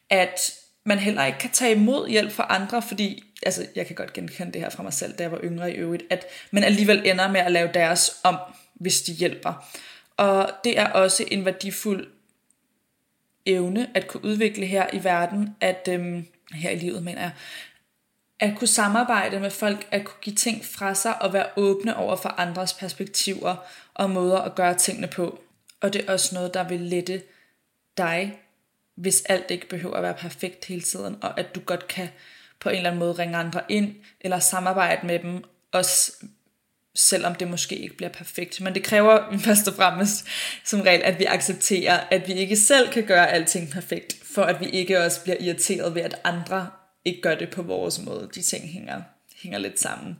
at 0.10 0.54
man 0.86 1.00
heller 1.00 1.26
ikke 1.26 1.40
kan 1.40 1.50
tage 1.50 1.76
imod 1.76 2.10
hjælp 2.10 2.32
fra 2.32 2.48
andre, 2.50 2.82
fordi, 2.82 3.24
altså 3.44 3.66
jeg 3.76 3.88
kan 3.88 3.96
godt 3.96 4.14
genkende 4.14 4.52
det 4.52 4.62
her 4.62 4.70
fra 4.70 4.84
mig 4.84 4.94
selv, 4.94 5.14
da 5.14 5.24
jeg 5.24 5.32
var 5.32 5.40
yngre 5.44 5.72
i 5.72 5.76
øvrigt, 5.76 6.04
at 6.10 6.26
man 6.52 6.64
alligevel 6.64 7.02
ender 7.06 7.32
med 7.32 7.40
at 7.42 7.52
lave 7.52 7.70
deres 7.74 8.12
om, 8.24 8.38
hvis 8.74 9.02
de 9.02 9.14
hjælper. 9.14 9.68
Og 10.18 10.52
det 10.64 10.80
er 10.80 10.90
også 10.90 11.26
en 11.32 11.46
værdifuld 11.46 12.08
evne 13.46 13.90
at 13.94 14.08
kunne 14.08 14.26
udvikle 14.26 14.66
her 14.66 14.88
i 14.94 15.04
verden, 15.04 15.56
at 15.62 15.90
øhm, 15.92 16.26
her 16.54 16.70
i 16.70 16.76
livet 16.76 17.04
mener 17.04 17.22
jeg, 17.22 17.32
at 18.40 18.58
kunne 18.58 18.68
samarbejde 18.68 19.40
med 19.40 19.52
folk, 19.52 19.88
at 19.92 20.06
kunne 20.06 20.22
give 20.22 20.36
ting 20.36 20.66
fra 20.66 20.94
sig 20.94 21.22
og 21.22 21.34
være 21.34 21.48
åbne 21.56 21.98
over 21.98 22.16
for 22.16 22.30
andres 22.30 22.74
perspektiver 22.74 23.56
og 23.94 24.10
måder 24.10 24.38
at 24.38 24.56
gøre 24.56 24.74
tingene 24.74 25.08
på. 25.08 25.40
Og 25.82 25.94
det 25.94 26.06
er 26.06 26.14
også 26.14 26.36
noget, 26.36 26.54
der 26.54 26.68
vil 26.68 26.80
lette 26.80 27.22
dig, 27.98 28.40
hvis 28.96 29.22
alt 29.22 29.52
ikke 29.52 29.70
behøver 29.70 29.96
at 29.96 30.04
være 30.04 30.14
perfekt 30.14 30.66
hele 30.66 30.82
tiden, 30.82 31.18
og 31.22 31.40
at 31.40 31.56
du 31.56 31.60
godt 31.60 31.88
kan 31.88 32.10
på 32.60 32.70
en 32.70 32.76
eller 32.76 32.90
anden 32.90 33.00
måde 33.00 33.14
ringe 33.14 33.38
andre 33.38 33.62
ind, 33.70 33.96
eller 34.22 34.40
samarbejde 34.40 35.08
med 35.08 35.20
dem, 35.20 35.44
også 35.72 36.12
selvom 36.96 37.36
det 37.36 37.48
måske 37.48 37.76
ikke 37.76 37.98
bliver 37.98 38.10
perfekt. 38.10 38.62
Men 38.62 38.76
det 38.76 38.84
kræver 38.84 39.20
først 39.46 39.68
og 39.68 39.74
fremmest 39.74 40.26
som 40.64 40.82
regel, 40.82 41.02
at 41.04 41.20
vi 41.20 41.26
accepterer, 41.26 42.00
at 42.12 42.28
vi 42.28 42.34
ikke 42.34 42.56
selv 42.56 42.90
kan 42.90 43.04
gøre 43.04 43.32
alting 43.32 43.72
perfekt, 43.72 44.16
for 44.36 44.42
at 44.42 44.60
vi 44.60 44.66
ikke 44.66 45.00
også 45.00 45.24
bliver 45.24 45.38
irriteret 45.40 45.96
ved, 45.96 46.02
at 46.02 46.20
andre 46.24 46.68
ikke 47.06 47.22
gør 47.22 47.36
det 47.36 47.50
på 47.50 47.62
vores 47.62 48.02
måde. 48.02 48.30
De 48.36 48.42
ting 48.42 48.70
hænger, 48.70 49.02
hænger 49.44 49.60
lidt 49.60 49.80
sammen. 49.80 50.18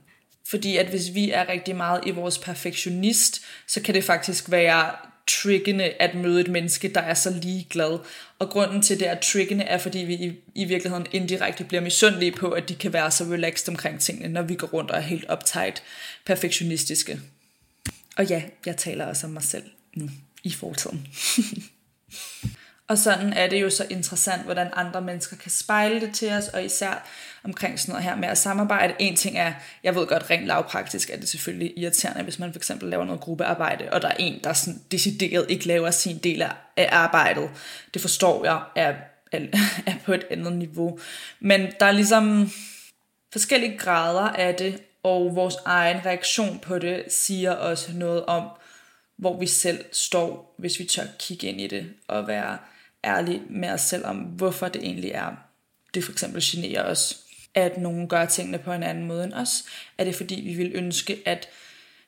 Fordi 0.48 0.76
at 0.76 0.86
hvis 0.86 1.14
vi 1.14 1.30
er 1.30 1.48
rigtig 1.48 1.76
meget 1.76 2.00
i 2.06 2.10
vores 2.10 2.38
perfektionist, 2.38 3.44
så 3.66 3.82
kan 3.82 3.94
det 3.94 4.04
faktisk 4.04 4.50
være 4.50 4.90
triggende 5.26 5.84
at 5.84 6.14
møde 6.14 6.40
et 6.40 6.48
menneske, 6.48 6.88
der 6.88 7.00
er 7.00 7.14
så 7.14 7.30
ligeglad. 7.30 7.98
Og 8.38 8.50
grunden 8.50 8.82
til 8.82 9.00
det 9.00 9.08
er 9.08 9.20
triggende 9.20 9.64
er, 9.64 9.78
fordi 9.78 9.98
vi 9.98 10.14
i, 10.14 10.32
i 10.54 10.64
virkeligheden 10.64 11.06
indirekte 11.12 11.64
bliver 11.64 11.80
misundelige 11.80 12.32
på, 12.32 12.50
at 12.50 12.68
de 12.68 12.74
kan 12.74 12.92
være 12.92 13.10
så 13.10 13.24
relaxed 13.24 13.68
omkring 13.68 14.00
tingene, 14.00 14.28
når 14.28 14.42
vi 14.42 14.54
går 14.54 14.66
rundt 14.66 14.90
og 14.90 14.96
er 14.96 15.02
helt 15.02 15.24
optaget 15.28 15.82
perfektionistiske. 16.24 17.20
Og 18.16 18.26
ja, 18.26 18.42
jeg 18.66 18.76
taler 18.76 19.06
også 19.06 19.26
om 19.26 19.32
mig 19.32 19.42
selv 19.42 19.64
nu 19.94 20.08
i 20.44 20.52
fortiden. 20.52 21.06
Og 22.88 22.98
sådan 22.98 23.32
er 23.32 23.46
det 23.46 23.62
jo 23.62 23.70
så 23.70 23.86
interessant, 23.90 24.44
hvordan 24.44 24.70
andre 24.72 25.00
mennesker 25.00 25.36
kan 25.36 25.50
spejle 25.50 26.00
det 26.00 26.14
til 26.14 26.32
os, 26.32 26.48
og 26.48 26.64
især 26.64 27.08
omkring 27.44 27.80
sådan 27.80 27.92
noget 27.92 28.04
her 28.04 28.16
med 28.16 28.28
at 28.28 28.38
samarbejde. 28.38 28.94
En 28.98 29.16
ting 29.16 29.38
er, 29.38 29.52
jeg 29.82 29.94
ved 29.94 30.06
godt, 30.06 30.30
rent 30.30 30.46
lavpraktisk 30.46 31.10
er 31.10 31.16
det 31.16 31.28
selvfølgelig 31.28 31.78
irriterende, 31.78 32.22
hvis 32.22 32.38
man 32.38 32.52
for 32.52 32.58
eksempel 32.58 32.88
laver 32.88 33.04
noget 33.04 33.20
gruppearbejde, 33.20 33.92
og 33.92 34.02
der 34.02 34.08
er 34.08 34.16
en, 34.18 34.40
der 34.44 34.52
sådan 34.52 34.80
decideret 34.90 35.46
ikke 35.48 35.66
laver 35.66 35.90
sin 35.90 36.18
del 36.18 36.42
af 36.76 36.88
arbejdet. 36.92 37.50
Det 37.94 38.02
forstår 38.02 38.44
jeg 38.44 38.62
er, 38.76 38.94
er 39.86 39.94
på 40.04 40.12
et 40.12 40.24
andet 40.30 40.52
niveau. 40.52 40.98
Men 41.40 41.66
der 41.80 41.86
er 41.86 41.92
ligesom 41.92 42.50
forskellige 43.32 43.78
grader 43.78 44.28
af 44.28 44.54
det, 44.54 44.82
og 45.02 45.36
vores 45.36 45.56
egen 45.64 46.06
reaktion 46.06 46.58
på 46.58 46.78
det 46.78 47.04
siger 47.08 47.52
også 47.52 47.92
noget 47.92 48.24
om, 48.24 48.48
hvor 49.18 49.38
vi 49.38 49.46
selv 49.46 49.84
står, 49.92 50.54
hvis 50.58 50.78
vi 50.78 50.84
tør 50.84 51.02
kigge 51.18 51.46
ind 51.46 51.60
i 51.60 51.66
det 51.66 51.92
og 52.08 52.28
være 52.28 52.58
ærlige 53.06 53.42
med 53.50 53.68
os 53.68 53.80
selv 53.80 54.06
om, 54.06 54.16
hvorfor 54.16 54.68
det 54.68 54.82
egentlig 54.82 55.10
er, 55.10 55.36
det 55.94 56.04
for 56.04 56.12
eksempel 56.12 56.42
generer 56.44 56.82
os, 56.82 57.20
at 57.54 57.78
nogen 57.78 58.08
gør 58.08 58.24
tingene 58.24 58.58
på 58.58 58.72
en 58.72 58.82
anden 58.82 59.04
måde 59.04 59.24
end 59.24 59.32
os. 59.32 59.64
Er 59.98 60.04
det 60.04 60.14
fordi, 60.14 60.34
vi 60.34 60.54
vil 60.54 60.72
ønske, 60.74 61.22
at 61.26 61.48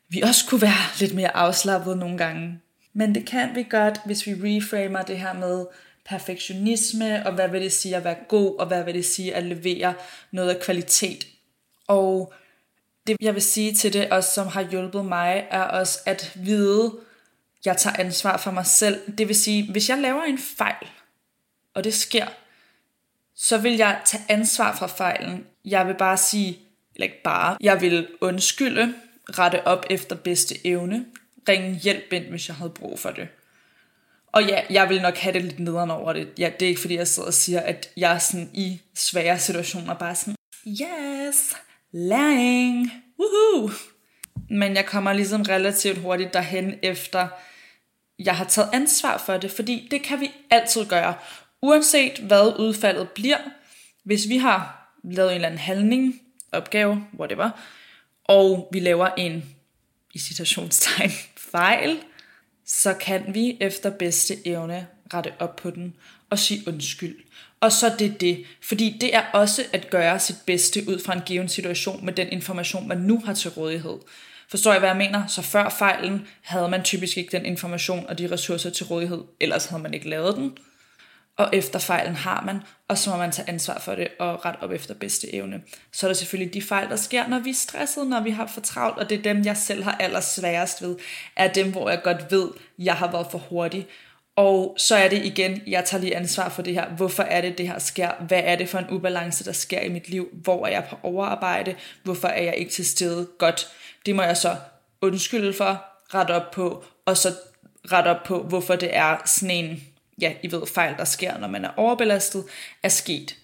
vi 0.08 0.20
også 0.20 0.46
kunne 0.48 0.62
være 0.62 0.90
lidt 1.00 1.14
mere 1.14 1.36
afslappet 1.36 1.98
nogle 1.98 2.18
gange. 2.18 2.60
Men 2.92 3.14
det 3.14 3.26
kan 3.26 3.54
vi 3.54 3.66
godt, 3.70 4.00
hvis 4.04 4.26
vi 4.26 4.32
reframer 4.32 5.02
det 5.02 5.18
her 5.18 5.32
med 5.32 5.66
perfektionisme, 6.04 7.26
og 7.26 7.32
hvad 7.32 7.48
vil 7.48 7.62
det 7.62 7.72
sige 7.72 7.96
at 7.96 8.04
være 8.04 8.16
god, 8.28 8.58
og 8.58 8.66
hvad 8.66 8.84
vil 8.84 8.94
det 8.94 9.04
sige 9.04 9.34
at 9.34 9.42
levere 9.42 9.94
noget 10.30 10.50
af 10.50 10.60
kvalitet. 10.60 11.26
Og 11.86 12.32
det 13.06 13.16
jeg 13.20 13.34
vil 13.34 13.42
sige 13.42 13.74
til 13.74 13.92
det, 13.92 14.10
også 14.10 14.34
som 14.34 14.46
har 14.46 14.62
hjulpet 14.70 15.04
mig, 15.04 15.46
er 15.50 15.62
også 15.62 15.98
at 16.06 16.32
vide, 16.34 16.92
jeg 17.64 17.76
tager 17.76 17.96
ansvar 17.98 18.36
for 18.36 18.50
mig 18.50 18.66
selv. 18.66 19.16
Det 19.18 19.28
vil 19.28 19.36
sige, 19.36 19.72
hvis 19.72 19.88
jeg 19.88 19.98
laver 19.98 20.22
en 20.22 20.38
fejl, 20.38 20.86
og 21.74 21.84
det 21.84 21.94
sker, 21.94 22.26
så 23.36 23.58
vil 23.58 23.76
jeg 23.76 24.00
tage 24.04 24.22
ansvar 24.28 24.76
for 24.76 24.86
fejlen. 24.86 25.46
Jeg 25.64 25.86
vil 25.86 25.94
bare 25.94 26.16
sige, 26.16 26.58
eller 26.94 27.04
ikke 27.04 27.22
bare, 27.22 27.56
jeg 27.60 27.80
vil 27.80 28.08
undskylde, 28.20 28.94
rette 29.38 29.66
op 29.66 29.86
efter 29.90 30.16
bedste 30.16 30.66
evne, 30.66 31.06
ringe 31.48 31.74
hjælp 31.74 32.12
ind, 32.12 32.24
hvis 32.24 32.48
jeg 32.48 32.56
havde 32.56 32.70
brug 32.70 32.98
for 32.98 33.10
det. 33.10 33.28
Og 34.32 34.44
ja, 34.44 34.60
jeg 34.70 34.88
vil 34.88 35.02
nok 35.02 35.16
have 35.16 35.32
det 35.32 35.44
lidt 35.44 35.58
nederen 35.58 35.90
over 35.90 36.12
det. 36.12 36.28
Ja, 36.38 36.50
det 36.60 36.66
er 36.66 36.68
ikke 36.68 36.80
fordi, 36.80 36.94
jeg 36.94 37.08
sidder 37.08 37.26
og 37.26 37.34
siger, 37.34 37.60
at 37.60 37.90
jeg 37.96 38.14
er 38.14 38.18
sådan 38.18 38.50
i 38.54 38.80
svære 38.94 39.38
situationer 39.38 39.94
bare 39.94 40.14
sådan, 40.14 40.36
yes, 40.66 41.56
læring, 41.92 42.92
woohoo. 43.18 43.70
Men 44.50 44.76
jeg 44.76 44.86
kommer 44.86 45.12
ligesom 45.12 45.42
relativt 45.42 45.98
hurtigt 45.98 46.34
derhen 46.34 46.74
efter, 46.82 47.28
jeg 48.18 48.36
har 48.36 48.44
taget 48.44 48.70
ansvar 48.72 49.18
for 49.18 49.36
det, 49.36 49.50
fordi 49.50 49.88
det 49.90 50.02
kan 50.02 50.20
vi 50.20 50.30
altid 50.50 50.86
gøre. 50.86 51.14
Uanset 51.62 52.18
hvad 52.18 52.54
udfaldet 52.58 53.08
bliver, 53.08 53.38
hvis 54.04 54.28
vi 54.28 54.36
har 54.36 54.88
lavet 55.04 55.30
en 55.30 55.34
eller 55.34 55.48
anden 55.48 55.58
handling, 55.58 56.20
opgave, 56.52 57.04
whatever, 57.18 57.50
og 58.24 58.68
vi 58.72 58.80
laver 58.80 59.08
en, 59.16 59.44
i 60.14 60.18
citationstegn, 60.18 61.10
fejl, 61.52 61.98
så 62.66 62.94
kan 62.94 63.34
vi 63.34 63.56
efter 63.60 63.90
bedste 63.90 64.46
evne 64.46 64.86
rette 65.14 65.32
op 65.38 65.56
på 65.56 65.70
den 65.70 65.94
og 66.30 66.38
sige 66.38 66.68
undskyld. 66.68 67.16
Og 67.60 67.72
så 67.72 67.94
det 67.98 68.20
det. 68.20 68.44
Fordi 68.62 68.96
det 69.00 69.14
er 69.14 69.22
også 69.32 69.64
at 69.72 69.90
gøre 69.90 70.18
sit 70.18 70.36
bedste 70.46 70.84
ud 70.88 70.98
fra 70.98 71.12
en 71.12 71.22
given 71.26 71.48
situation 71.48 72.04
med 72.04 72.12
den 72.12 72.28
information, 72.28 72.88
man 72.88 72.98
nu 72.98 73.22
har 73.24 73.34
til 73.34 73.50
rådighed. 73.50 73.98
Forstår 74.50 74.70
jeg, 74.72 74.78
hvad 74.80 74.88
jeg 74.88 74.96
mener? 74.96 75.26
Så 75.26 75.42
før 75.42 75.68
fejlen 75.68 76.26
havde 76.42 76.68
man 76.68 76.82
typisk 76.82 77.16
ikke 77.18 77.36
den 77.36 77.46
information 77.46 78.06
og 78.08 78.18
de 78.18 78.30
ressourcer 78.30 78.70
til 78.70 78.86
rådighed, 78.86 79.24
ellers 79.40 79.66
havde 79.66 79.82
man 79.82 79.94
ikke 79.94 80.08
lavet 80.08 80.36
den. 80.36 80.58
og 81.38 81.50
efter 81.52 81.78
fejlen 81.78 82.16
har 82.16 82.42
man, 82.46 82.60
og 82.88 82.98
så 82.98 83.10
må 83.10 83.16
man 83.16 83.32
tage 83.32 83.48
ansvar 83.48 83.78
for 83.78 83.94
det 83.94 84.08
og 84.18 84.44
rette 84.44 84.62
op 84.62 84.70
efter 84.70 84.94
bedste 84.94 85.34
evne. 85.34 85.62
Så 85.92 86.06
er 86.06 86.08
der 86.08 86.14
selvfølgelig 86.14 86.54
de 86.54 86.62
fejl, 86.62 86.88
der 86.88 86.96
sker, 86.96 87.28
når 87.28 87.38
vi 87.38 87.50
er 87.50 87.54
stressede, 87.54 88.08
når 88.08 88.20
vi 88.20 88.30
har 88.30 88.46
for 88.46 88.60
travlt, 88.60 88.98
og 88.98 89.10
det 89.10 89.18
er 89.18 89.22
dem, 89.22 89.44
jeg 89.44 89.56
selv 89.56 89.82
har 89.82 89.96
allersværest 90.00 90.82
ved, 90.82 90.96
er 91.36 91.52
dem, 91.52 91.72
hvor 91.72 91.90
jeg 91.90 92.02
godt 92.04 92.30
ved, 92.30 92.48
jeg 92.78 92.94
har 92.94 93.10
været 93.12 93.26
for 93.30 93.38
hurtig. 93.38 93.86
Og 94.38 94.74
så 94.78 94.96
er 94.96 95.08
det 95.08 95.24
igen, 95.24 95.62
jeg 95.66 95.84
tager 95.84 96.00
lige 96.00 96.16
ansvar 96.16 96.48
for 96.48 96.62
det 96.62 96.74
her. 96.74 96.88
Hvorfor 96.88 97.22
er 97.22 97.40
det, 97.40 97.58
det 97.58 97.68
her 97.68 97.78
sker? 97.78 98.10
Hvad 98.14 98.40
er 98.44 98.56
det 98.56 98.68
for 98.68 98.78
en 98.78 98.90
ubalance, 98.90 99.44
der 99.44 99.52
sker 99.52 99.80
i 99.80 99.88
mit 99.88 100.08
liv? 100.08 100.28
Hvor 100.32 100.66
er 100.66 100.70
jeg 100.70 100.86
på 100.90 100.96
overarbejde? 101.02 101.76
Hvorfor 102.02 102.28
er 102.28 102.42
jeg 102.42 102.56
ikke 102.56 102.72
til 102.72 102.86
stede? 102.86 103.28
Godt. 103.38 103.68
Det 104.06 104.16
må 104.16 104.22
jeg 104.22 104.36
så 104.36 104.56
undskylde 105.00 105.52
for, 105.52 105.84
rette 106.14 106.32
op 106.32 106.50
på, 106.50 106.84
og 107.04 107.16
så 107.16 107.28
rette 107.92 108.08
op 108.08 108.22
på, 108.24 108.42
hvorfor 108.42 108.76
det 108.76 108.96
er 108.96 109.16
sådan 109.24 109.50
en 109.50 109.82
ja, 110.20 110.32
I 110.42 110.52
ved, 110.52 110.66
fejl, 110.66 110.96
der 110.96 111.04
sker, 111.04 111.38
når 111.38 111.48
man 111.48 111.64
er 111.64 111.70
overbelastet, 111.76 112.44
er 112.82 112.88
sket 112.88 113.36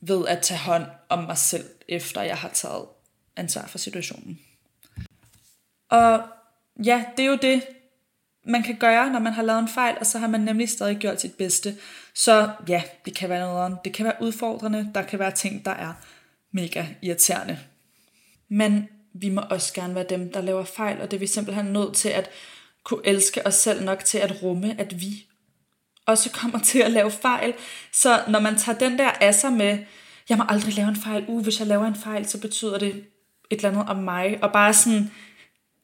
ved 0.00 0.26
at 0.28 0.42
tage 0.42 0.58
hånd 0.58 0.84
om 1.08 1.24
mig 1.24 1.38
selv, 1.38 1.64
efter 1.88 2.22
jeg 2.22 2.36
har 2.36 2.48
taget 2.48 2.84
ansvar 3.36 3.66
for 3.66 3.78
situationen. 3.78 4.38
Og 5.88 6.22
ja, 6.84 7.04
det 7.16 7.22
er 7.22 7.28
jo 7.28 7.38
det, 7.42 7.62
man 8.48 8.62
kan 8.62 8.76
gøre, 8.76 9.10
når 9.10 9.18
man 9.18 9.32
har 9.32 9.42
lavet 9.42 9.60
en 9.60 9.68
fejl, 9.68 9.96
og 10.00 10.06
så 10.06 10.18
har 10.18 10.28
man 10.28 10.40
nemlig 10.40 10.68
stadig 10.68 10.96
gjort 10.96 11.20
sit 11.20 11.34
bedste. 11.34 11.76
Så 12.14 12.50
ja, 12.68 12.82
det 13.04 13.16
kan 13.16 13.28
være 13.28 13.40
noget, 13.40 13.78
det 13.84 13.92
kan 13.92 14.04
være 14.04 14.14
udfordrende, 14.20 14.90
der 14.94 15.02
kan 15.02 15.18
være 15.18 15.30
ting, 15.30 15.64
der 15.64 15.70
er 15.70 15.92
mega 16.52 16.84
irriterende. 17.02 17.58
Men 18.50 18.88
vi 19.14 19.28
må 19.28 19.40
også 19.50 19.74
gerne 19.74 19.94
være 19.94 20.06
dem, 20.08 20.32
der 20.32 20.40
laver 20.40 20.64
fejl, 20.64 21.00
og 21.00 21.10
det 21.10 21.16
er 21.16 21.20
vi 21.20 21.26
simpelthen 21.26 21.66
nødt 21.66 21.94
til 21.94 22.08
at 22.08 22.30
kunne 22.84 23.00
elske 23.04 23.46
os 23.46 23.54
selv 23.54 23.84
nok 23.84 24.04
til 24.04 24.18
at 24.18 24.42
rumme, 24.42 24.80
at 24.80 25.00
vi 25.00 25.26
også 26.06 26.30
kommer 26.30 26.58
til 26.58 26.78
at 26.78 26.90
lave 26.90 27.10
fejl. 27.10 27.54
Så 27.92 28.22
når 28.28 28.40
man 28.40 28.58
tager 28.58 28.78
den 28.78 28.98
der 28.98 29.10
asser 29.20 29.50
med, 29.50 29.78
jeg 30.28 30.38
må 30.38 30.44
aldrig 30.48 30.74
lave 30.74 30.88
en 30.88 30.96
fejl, 30.96 31.24
uh, 31.28 31.42
hvis 31.42 31.58
jeg 31.58 31.66
laver 31.66 31.86
en 31.86 31.94
fejl, 31.94 32.26
så 32.26 32.40
betyder 32.40 32.78
det 32.78 33.04
et 33.50 33.56
eller 33.56 33.68
andet 33.68 33.88
om 33.88 33.96
mig, 33.96 34.38
og 34.42 34.52
bare 34.52 34.74
sådan, 34.74 35.10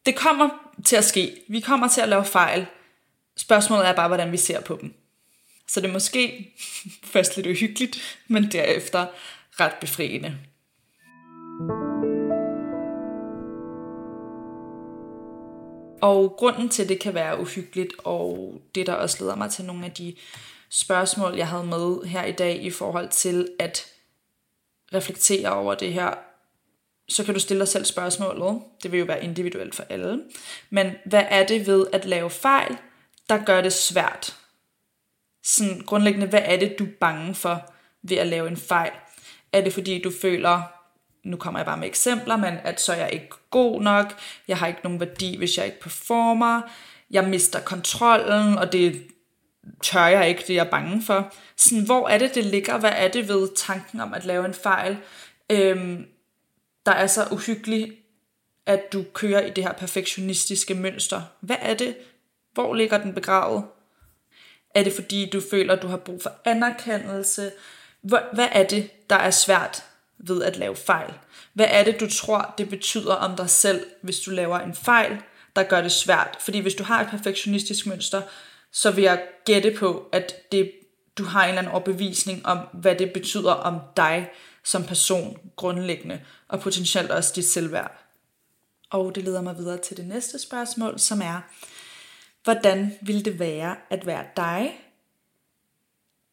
det 0.06 0.16
kommer 0.16 0.48
til 0.84 0.96
at 0.96 1.04
ske. 1.04 1.40
Vi 1.48 1.60
kommer 1.60 1.88
til 1.88 2.00
at 2.00 2.08
lave 2.08 2.24
fejl. 2.24 2.66
Spørgsmålet 3.36 3.88
er 3.88 3.92
bare, 3.92 4.08
hvordan 4.08 4.32
vi 4.32 4.36
ser 4.36 4.60
på 4.60 4.78
dem. 4.80 4.94
Så 5.68 5.80
det 5.80 5.88
er 5.88 5.92
måske 5.92 6.54
først 7.12 7.36
lidt 7.36 7.46
uhyggeligt, 7.46 8.18
men 8.28 8.52
derefter 8.52 9.06
ret 9.60 9.74
befriende. 9.80 10.38
Og 16.02 16.34
grunden 16.38 16.68
til, 16.68 16.82
at 16.82 16.88
det 16.88 17.00
kan 17.00 17.14
være 17.14 17.40
uhyggeligt, 17.40 17.92
og 17.98 18.54
det 18.74 18.86
der 18.86 18.92
også 18.92 19.16
leder 19.20 19.36
mig 19.36 19.50
til 19.50 19.64
nogle 19.64 19.84
af 19.84 19.92
de 19.92 20.16
spørgsmål, 20.70 21.36
jeg 21.36 21.48
havde 21.48 21.66
med 21.66 22.04
her 22.04 22.24
i 22.24 22.32
dag 22.32 22.62
i 22.62 22.70
forhold 22.70 23.08
til 23.08 23.48
at 23.58 23.86
reflektere 24.94 25.52
over 25.52 25.74
det 25.74 25.92
her, 25.92 26.14
så 27.08 27.24
kan 27.24 27.34
du 27.34 27.40
stille 27.40 27.60
dig 27.60 27.68
selv 27.68 27.84
spørgsmålet. 27.84 28.60
Det 28.82 28.92
vil 28.92 28.98
jo 28.98 29.04
være 29.04 29.24
individuelt 29.24 29.74
for 29.74 29.84
alle. 29.88 30.22
Men 30.70 30.92
hvad 31.04 31.24
er 31.28 31.46
det 31.46 31.66
ved 31.66 31.86
at 31.92 32.04
lave 32.04 32.30
fejl, 32.30 32.76
der 33.28 33.44
gør 33.44 33.60
det 33.60 33.72
svært? 33.72 34.36
Sådan 35.42 35.80
grundlæggende, 35.80 36.26
hvad 36.26 36.42
er 36.44 36.56
det, 36.56 36.78
du 36.78 36.84
er 36.84 36.98
bange 37.00 37.34
for 37.34 37.72
ved 38.02 38.16
at 38.16 38.26
lave 38.26 38.48
en 38.48 38.56
fejl? 38.56 38.92
Er 39.52 39.60
det 39.60 39.72
fordi, 39.72 40.02
du 40.02 40.12
føler, 40.22 40.62
nu 41.24 41.36
kommer 41.36 41.60
jeg 41.60 41.66
bare 41.66 41.76
med 41.76 41.88
eksempler, 41.88 42.36
men 42.36 42.54
at 42.64 42.80
så 42.80 42.92
er 42.92 42.96
jeg 42.96 43.12
ikke 43.12 43.28
god 43.50 43.82
nok, 43.82 44.14
jeg 44.48 44.58
har 44.58 44.66
ikke 44.66 44.80
nogen 44.84 45.00
værdi, 45.00 45.36
hvis 45.36 45.58
jeg 45.58 45.66
ikke 45.66 45.80
performer, 45.80 46.60
jeg 47.10 47.28
mister 47.28 47.60
kontrollen, 47.60 48.58
og 48.58 48.72
det 48.72 49.02
tør 49.82 50.06
jeg 50.06 50.28
ikke, 50.28 50.44
det 50.46 50.58
er 50.58 50.64
bange 50.64 51.02
for. 51.02 51.32
Sådan, 51.56 51.84
hvor 51.84 52.08
er 52.08 52.18
det, 52.18 52.34
det 52.34 52.44
ligger? 52.44 52.78
Hvad 52.78 52.92
er 52.94 53.08
det 53.08 53.28
ved 53.28 53.48
tanken 53.56 54.00
om 54.00 54.14
at 54.14 54.24
lave 54.24 54.44
en 54.44 54.54
fejl, 54.54 54.96
øhm, 55.50 56.06
der 56.86 56.92
er 56.92 57.06
så 57.06 57.28
uhyggelig, 57.30 57.92
at 58.66 58.92
du 58.92 59.04
kører 59.14 59.40
i 59.40 59.50
det 59.50 59.64
her 59.64 59.72
perfektionistiske 59.72 60.74
mønster? 60.74 61.22
Hvad 61.40 61.56
er 61.60 61.74
det? 61.74 61.96
Hvor 62.52 62.74
ligger 62.74 62.98
den 62.98 63.14
begravet? 63.14 63.64
Er 64.74 64.84
det 64.84 64.92
fordi, 64.92 65.30
du 65.30 65.40
føler, 65.50 65.76
du 65.76 65.86
har 65.86 65.96
brug 65.96 66.22
for 66.22 66.32
anerkendelse? 66.44 67.52
Hvad 68.02 68.48
er 68.52 68.66
det, 68.66 69.10
der 69.10 69.16
er 69.16 69.30
svært 69.30 69.84
ved 70.18 70.42
at 70.42 70.56
lave 70.56 70.76
fejl? 70.76 71.14
Hvad 71.52 71.66
er 71.70 71.84
det, 71.84 72.00
du 72.00 72.10
tror, 72.10 72.54
det 72.58 72.68
betyder 72.68 73.14
om 73.14 73.36
dig 73.36 73.50
selv, 73.50 73.86
hvis 74.02 74.20
du 74.20 74.30
laver 74.30 74.58
en 74.58 74.74
fejl, 74.74 75.18
der 75.56 75.62
gør 75.62 75.80
det 75.80 75.92
svært? 75.92 76.36
Fordi 76.40 76.58
hvis 76.58 76.74
du 76.74 76.84
har 76.84 77.00
et 77.00 77.08
perfektionistisk 77.08 77.86
mønster, 77.86 78.22
så 78.72 78.90
vil 78.90 79.04
jeg 79.04 79.22
gætte 79.44 79.76
på, 79.78 80.08
at 80.12 80.52
det, 80.52 80.72
du 81.18 81.24
har 81.24 81.42
en 81.42 81.48
eller 81.48 81.58
anden 81.58 81.72
overbevisning 81.72 82.46
om, 82.46 82.58
hvad 82.72 82.94
det 82.94 83.12
betyder 83.12 83.52
om 83.52 83.80
dig 83.96 84.30
som 84.64 84.84
person 84.84 85.38
grundlæggende, 85.56 86.20
og 86.48 86.60
potentielt 86.60 87.10
også 87.10 87.32
dit 87.36 87.44
selvværd. 87.44 88.04
Og 88.90 89.14
det 89.14 89.24
leder 89.24 89.42
mig 89.42 89.56
videre 89.56 89.78
til 89.78 89.96
det 89.96 90.06
næste 90.06 90.38
spørgsmål, 90.38 90.98
som 90.98 91.20
er, 91.22 91.40
hvordan 92.44 92.98
ville 93.02 93.22
det 93.22 93.38
være 93.38 93.76
at 93.90 94.06
være 94.06 94.26
dig, 94.36 94.80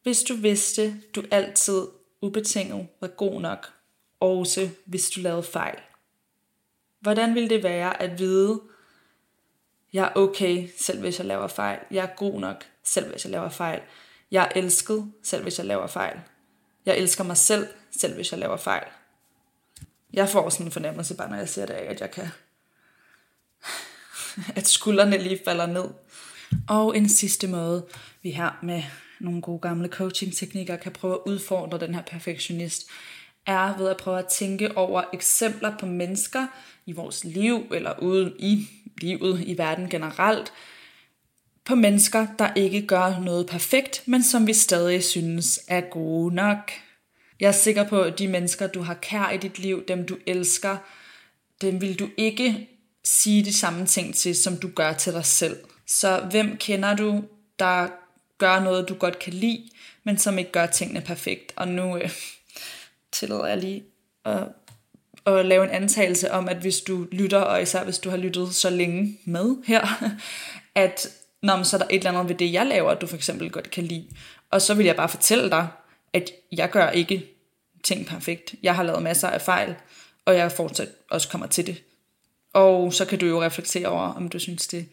hvis 0.02 0.22
du 0.22 0.34
vidste, 0.34 1.00
du 1.14 1.22
altid 1.30 1.86
ubetinget 2.20 2.88
var 3.00 3.08
god 3.08 3.40
nok, 3.40 3.72
også 4.20 4.68
hvis 4.84 5.10
du 5.10 5.20
lavede 5.20 5.42
fejl. 5.42 5.78
Hvordan 7.00 7.34
ville 7.34 7.48
det 7.48 7.62
være 7.62 8.02
at 8.02 8.18
vide, 8.18 8.60
jeg 9.92 10.04
er 10.04 10.18
okay, 10.20 10.68
selv 10.78 11.00
hvis 11.00 11.18
jeg 11.18 11.26
laver 11.26 11.48
fejl. 11.48 11.78
Jeg 11.90 12.04
er 12.04 12.16
god 12.16 12.40
nok, 12.40 12.64
selv 12.84 13.10
hvis 13.10 13.24
jeg 13.24 13.30
laver 13.30 13.48
fejl. 13.48 13.80
Jeg 14.30 14.44
er 14.44 14.58
elsket, 14.60 15.12
selv 15.22 15.42
hvis 15.42 15.58
jeg 15.58 15.66
laver 15.66 15.86
fejl. 15.86 16.20
Jeg 16.86 16.98
elsker 16.98 17.24
mig 17.24 17.36
selv, 17.36 17.68
selv 18.00 18.14
hvis 18.14 18.32
jeg 18.32 18.40
laver 18.40 18.56
fejl. 18.56 18.84
Jeg 20.12 20.28
får 20.28 20.48
sådan 20.48 20.66
en 20.66 20.72
fornemmelse 20.72 21.16
bare, 21.16 21.30
når 21.30 21.36
jeg 21.36 21.48
ser 21.48 21.66
det 21.66 21.74
af, 21.74 21.90
at 21.90 22.00
jeg 22.00 22.10
kan... 22.10 22.28
at 24.56 24.66
skuldrene 24.66 25.18
lige 25.18 25.40
falder 25.44 25.66
ned. 25.66 25.84
Og 26.68 26.96
en 26.96 27.08
sidste 27.08 27.46
måde, 27.46 27.86
vi 28.22 28.30
her 28.30 28.58
med 28.62 28.82
nogle 29.20 29.42
gode 29.42 29.58
gamle 29.58 29.88
coaching-teknikker 29.88 30.76
kan 30.76 30.92
prøve 30.92 31.14
at 31.14 31.20
udfordre 31.26 31.78
den 31.78 31.94
her 31.94 32.02
perfektionist, 32.02 32.90
er 33.46 33.76
ved 33.78 33.88
at 33.88 33.96
prøve 33.96 34.18
at 34.18 34.26
tænke 34.26 34.76
over 34.76 35.02
eksempler 35.12 35.78
på 35.78 35.86
mennesker 35.86 36.46
i 36.86 36.92
vores 36.92 37.24
liv, 37.24 37.66
eller 37.74 37.98
ude 37.98 38.34
i 38.38 38.68
livet, 39.00 39.40
i 39.40 39.58
verden 39.58 39.88
generelt, 39.88 40.52
på 41.64 41.74
mennesker, 41.74 42.26
der 42.38 42.54
ikke 42.54 42.86
gør 42.86 43.18
noget 43.18 43.46
perfekt, 43.46 44.02
men 44.06 44.22
som 44.22 44.46
vi 44.46 44.52
stadig 44.52 45.04
synes 45.04 45.60
er 45.68 45.80
gode 45.80 46.34
nok. 46.34 46.72
Jeg 47.42 47.48
er 47.48 47.52
sikker 47.52 47.88
på, 47.88 48.02
at 48.02 48.18
de 48.18 48.28
mennesker, 48.28 48.66
du 48.66 48.82
har 48.82 48.94
kær 48.94 49.30
i 49.30 49.36
dit 49.36 49.58
liv, 49.58 49.84
dem 49.88 50.06
du 50.06 50.16
elsker, 50.26 50.76
dem 51.60 51.80
vil 51.80 51.98
du 51.98 52.08
ikke 52.16 52.68
sige 53.04 53.44
de 53.44 53.52
samme 53.52 53.86
ting 53.86 54.14
til, 54.14 54.36
som 54.36 54.56
du 54.56 54.70
gør 54.74 54.92
til 54.92 55.12
dig 55.12 55.24
selv. 55.24 55.56
Så 55.86 56.26
hvem 56.30 56.56
kender 56.56 56.96
du, 56.96 57.24
der 57.58 57.88
gør 58.38 58.60
noget, 58.60 58.88
du 58.88 58.94
godt 58.94 59.18
kan 59.18 59.32
lide, 59.32 59.68
men 60.04 60.18
som 60.18 60.38
ikke 60.38 60.52
gør 60.52 60.66
tingene 60.66 61.00
perfekt. 61.00 61.52
Og 61.56 61.68
nu 61.68 61.96
øh, 61.96 62.10
tillader 63.12 63.46
jeg 63.46 63.58
lige 63.58 63.84
at, 64.24 64.42
at 65.26 65.46
lave 65.46 65.64
en 65.64 65.70
antagelse 65.70 66.32
om, 66.32 66.48
at 66.48 66.56
hvis 66.56 66.80
du 66.80 67.06
lytter, 67.12 67.38
og 67.38 67.62
især 67.62 67.84
hvis 67.84 67.98
du 67.98 68.10
har 68.10 68.16
lyttet 68.16 68.54
så 68.54 68.70
længe 68.70 69.18
med 69.24 69.56
her, 69.66 70.12
at 70.74 71.08
når 71.42 71.62
så 71.62 71.76
er 71.76 71.78
der 71.78 71.86
et 71.90 71.96
eller 71.98 72.10
andet 72.10 72.28
ved 72.28 72.36
det, 72.36 72.52
jeg 72.52 72.66
laver, 72.66 72.94
du 72.94 73.06
for 73.06 73.16
eksempel 73.16 73.50
godt 73.50 73.70
kan 73.70 73.84
lide. 73.84 74.08
Og 74.50 74.62
så 74.62 74.74
vil 74.74 74.86
jeg 74.86 74.96
bare 74.96 75.08
fortælle 75.08 75.50
dig, 75.50 75.68
at 76.12 76.30
jeg 76.52 76.70
gør 76.70 76.90
ikke 76.90 77.26
ting 77.82 78.06
perfekt. 78.06 78.54
Jeg 78.62 78.74
har 78.74 78.82
lavet 78.82 79.02
masser 79.02 79.28
af 79.28 79.40
fejl, 79.40 79.74
og 80.24 80.34
jeg 80.34 80.52
fortsat 80.52 80.88
også 81.10 81.28
kommer 81.28 81.46
til 81.46 81.66
det. 81.66 81.82
Og 82.52 82.92
så 82.92 83.04
kan 83.04 83.18
du 83.18 83.26
jo 83.26 83.42
reflektere 83.42 83.88
over, 83.88 84.02
om 84.02 84.28
du 84.28 84.38
synes, 84.38 84.66
det 84.66 84.88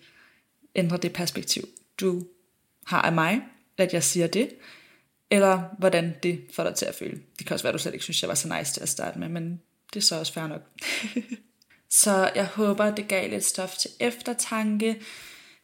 ændrer 0.75 0.97
det 0.97 1.13
perspektiv, 1.13 1.69
du 1.99 2.25
har 2.85 3.01
af 3.01 3.11
mig, 3.11 3.41
at 3.77 3.93
jeg 3.93 4.03
siger 4.03 4.27
det, 4.27 4.49
eller 5.29 5.63
hvordan 5.77 6.15
det 6.23 6.41
får 6.53 6.63
dig 6.63 6.75
til 6.75 6.85
at 6.85 6.95
føle. 6.95 7.21
Det 7.39 7.47
kan 7.47 7.53
også 7.53 7.63
være, 7.63 7.69
at 7.69 7.73
du 7.73 7.79
slet 7.79 7.93
ikke 7.93 8.03
synes, 8.03 8.21
jeg 8.21 8.29
var 8.29 8.35
så 8.35 8.57
nice 8.57 8.73
til 8.73 8.81
at 8.81 8.89
starte 8.89 9.19
med, 9.19 9.29
men 9.29 9.61
det 9.93 9.99
er 9.99 10.03
så 10.03 10.19
også 10.19 10.33
fair 10.33 10.47
nok. 10.47 10.61
så 12.03 12.31
jeg 12.35 12.45
håber, 12.45 12.95
det 12.95 13.07
gav 13.07 13.29
lidt 13.29 13.45
stof 13.45 13.77
til 13.77 13.91
eftertanke. 13.99 15.01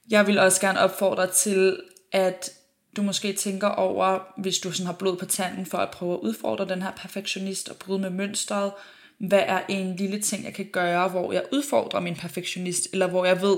Jeg 0.10 0.28
vil 0.28 0.39
også 0.39 0.62
gerne 0.62 0.80
opfordre 0.80 1.32
til, 1.32 1.84
at 2.12 2.52
du 2.95 3.01
måske 3.01 3.34
tænker 3.34 3.67
over, 3.67 4.19
hvis 4.38 4.60
du 4.60 4.71
sådan 4.71 4.86
har 4.86 4.93
blod 4.93 5.17
på 5.17 5.25
tanden 5.25 5.65
for 5.65 5.77
at 5.77 5.91
prøve 5.91 6.13
at 6.13 6.19
udfordre 6.19 6.67
den 6.67 6.81
her 6.81 6.91
perfektionist 6.91 7.69
og 7.69 7.75
bryde 7.75 7.99
med 7.99 8.10
mønstret, 8.10 8.71
hvad 9.17 9.43
er 9.45 9.62
en 9.69 9.95
lille 9.95 10.21
ting, 10.21 10.43
jeg 10.45 10.53
kan 10.53 10.65
gøre, 10.65 11.10
hvor 11.10 11.34
jeg 11.34 11.43
udfordrer 11.51 11.99
min 11.99 12.15
perfektionist, 12.15 12.88
eller 12.93 13.08
hvor 13.08 13.25
jeg 13.25 13.41
ved, 13.41 13.58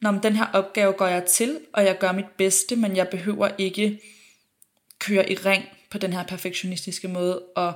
når 0.00 0.10
den 0.10 0.36
her 0.36 0.46
opgave 0.52 0.92
går 0.92 1.06
jeg 1.06 1.24
til, 1.24 1.60
og 1.72 1.84
jeg 1.84 1.98
gør 1.98 2.12
mit 2.12 2.28
bedste, 2.36 2.76
men 2.76 2.96
jeg 2.96 3.08
behøver 3.08 3.48
ikke 3.58 4.00
køre 4.98 5.30
i 5.30 5.34
ring 5.34 5.64
på 5.90 5.98
den 5.98 6.12
her 6.12 6.24
perfektionistiske 6.24 7.08
måde, 7.08 7.40
og 7.40 7.74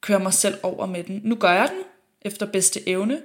køre 0.00 0.20
mig 0.20 0.34
selv 0.34 0.54
over 0.62 0.86
med 0.86 1.04
den. 1.04 1.20
Nu 1.24 1.34
gør 1.34 1.52
jeg 1.52 1.68
den 1.68 1.82
efter 2.22 2.46
bedste 2.46 2.88
evne, 2.88 3.22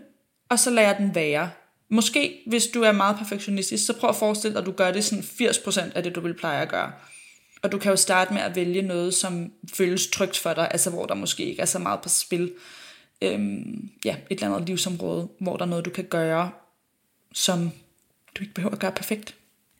og 0.49 0.59
så 0.59 0.69
lader 0.69 0.87
jeg 0.87 0.97
den 0.97 1.15
være. 1.15 1.51
Måske, 1.89 2.41
hvis 2.47 2.67
du 2.67 2.81
er 2.81 2.91
meget 2.91 3.17
perfektionistisk, 3.17 3.85
så 3.85 3.93
prøv 3.99 4.09
at 4.09 4.15
forestille 4.15 4.53
dig, 4.53 4.61
at 4.61 4.65
du 4.65 4.71
gør 4.71 4.91
det 4.91 5.03
sådan 5.03 5.23
80% 5.23 5.91
af 5.95 6.03
det, 6.03 6.15
du 6.15 6.21
vil 6.21 6.33
pleje 6.33 6.61
at 6.61 6.69
gøre. 6.69 6.91
Og 7.61 7.71
du 7.71 7.77
kan 7.77 7.89
jo 7.89 7.95
starte 7.95 8.33
med 8.33 8.41
at 8.41 8.55
vælge 8.55 8.81
noget, 8.81 9.13
som 9.13 9.51
føles 9.73 10.07
trygt 10.07 10.37
for 10.37 10.53
dig, 10.53 10.67
altså 10.71 10.89
hvor 10.89 11.05
der 11.05 11.15
måske 11.15 11.45
ikke 11.45 11.61
er 11.61 11.65
så 11.65 11.79
meget 11.79 12.01
på 12.01 12.09
spil. 12.09 12.53
Øhm, 13.21 13.89
ja, 14.05 14.15
et 14.29 14.41
eller 14.41 14.55
andet 14.55 14.69
livsområde, 14.69 15.27
hvor 15.39 15.57
der 15.57 15.65
er 15.65 15.69
noget, 15.69 15.85
du 15.85 15.89
kan 15.89 16.03
gøre, 16.03 16.51
som 17.33 17.71
du 18.35 18.43
ikke 18.43 18.53
behøver 18.53 18.73
at 18.73 18.79
gøre 18.79 18.91
perfekt. 18.91 19.35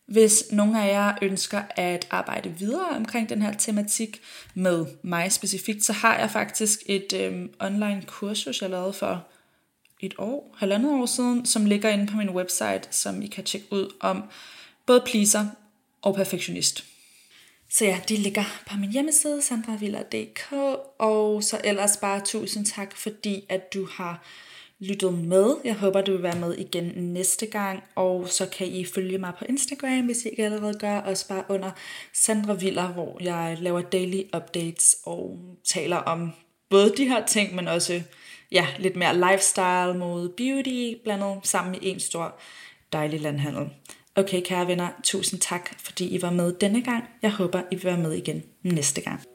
Hvis 0.06 0.44
nogen 0.52 0.76
af 0.76 0.88
jer 0.88 1.13
ønsker 1.22 1.62
at 1.70 2.08
arbejde 2.10 2.50
videre 2.50 2.89
omkring 2.96 3.30
den 3.30 3.41
her 3.41 3.54
tematik 3.54 4.22
med 4.54 4.86
mig 5.02 5.32
specifikt, 5.32 5.86
så 5.86 5.94
har 5.94 6.18
jeg 6.18 6.32
faktisk 6.32 6.80
et 6.86 7.13
øhm, 7.13 7.54
online 7.60 8.04
kursus, 8.08 8.62
jeg 8.62 8.70
lavede 8.70 8.94
for 8.94 9.28
et 9.99 10.13
år, 10.17 10.55
halvandet 10.58 10.91
år 10.91 11.05
siden, 11.05 11.45
som 11.45 11.65
ligger 11.65 11.89
inde 11.89 12.08
på 12.08 12.17
min 12.17 12.29
website, 12.29 12.81
som 12.91 13.21
I 13.21 13.27
kan 13.27 13.43
tjekke 13.43 13.67
ud 13.71 13.93
om 13.99 14.23
både 14.86 15.03
pleaser 15.05 15.45
og 16.01 16.15
perfektionist. 16.15 16.86
Så 17.69 17.86
ja, 17.86 17.99
de 18.10 18.15
ligger 18.15 18.43
på 18.71 18.77
min 18.77 18.91
hjemmeside, 18.91 19.41
sandravilla.dk, 19.41 20.53
og 20.99 21.43
så 21.43 21.62
ellers 21.63 21.97
bare 21.97 22.21
tusind 22.25 22.65
tak, 22.65 22.97
fordi 22.97 23.43
at 23.49 23.73
du 23.73 23.88
har 23.91 24.23
lyttet 24.79 25.13
med. 25.13 25.55
Jeg 25.63 25.75
håber, 25.75 26.01
du 26.01 26.12
vil 26.12 26.23
være 26.23 26.39
med 26.39 26.58
igen 26.58 26.84
næste 26.95 27.45
gang, 27.45 27.84
og 27.95 28.29
så 28.29 28.45
kan 28.45 28.67
I 28.67 28.86
følge 28.86 29.17
mig 29.17 29.34
på 29.39 29.45
Instagram, 29.49 30.05
hvis 30.05 30.25
I 30.25 30.29
ikke 30.29 30.45
allerede 30.45 30.79
gør, 30.79 30.97
også 30.97 31.27
bare 31.27 31.43
under 31.49 31.71
Sandra 32.13 32.53
Viller, 32.53 32.88
hvor 32.88 33.17
jeg 33.21 33.58
laver 33.60 33.81
daily 33.81 34.21
updates 34.36 34.95
og 35.03 35.39
taler 35.63 35.97
om 35.97 36.31
både 36.69 36.93
de 36.97 37.08
her 37.08 37.25
ting, 37.25 37.55
men 37.55 37.67
også 37.67 38.01
ja, 38.56 38.68
lidt 38.80 38.96
mere 38.96 39.32
lifestyle, 39.32 40.00
mode, 40.00 40.30
beauty, 40.38 40.94
blandet 41.04 41.39
sammen 41.44 41.76
i 41.82 41.89
en 41.89 42.00
stor 42.00 42.39
dejlig 42.94 43.22
landhandel. 43.22 43.70
Okay, 44.15 44.41
kære 44.41 44.68
venner, 44.68 44.89
tusind 45.04 45.39
tak, 45.39 45.70
fordi 45.80 46.15
I 46.15 46.22
var 46.22 46.32
med 46.32 46.54
denne 46.54 46.82
gang. 46.84 47.04
Jeg 47.22 47.32
håber, 47.32 47.62
I 47.72 47.76
vil 47.76 47.84
være 47.84 47.98
med 47.98 48.12
igen 48.12 48.44
næste 48.63 49.02
gang. 49.02 49.35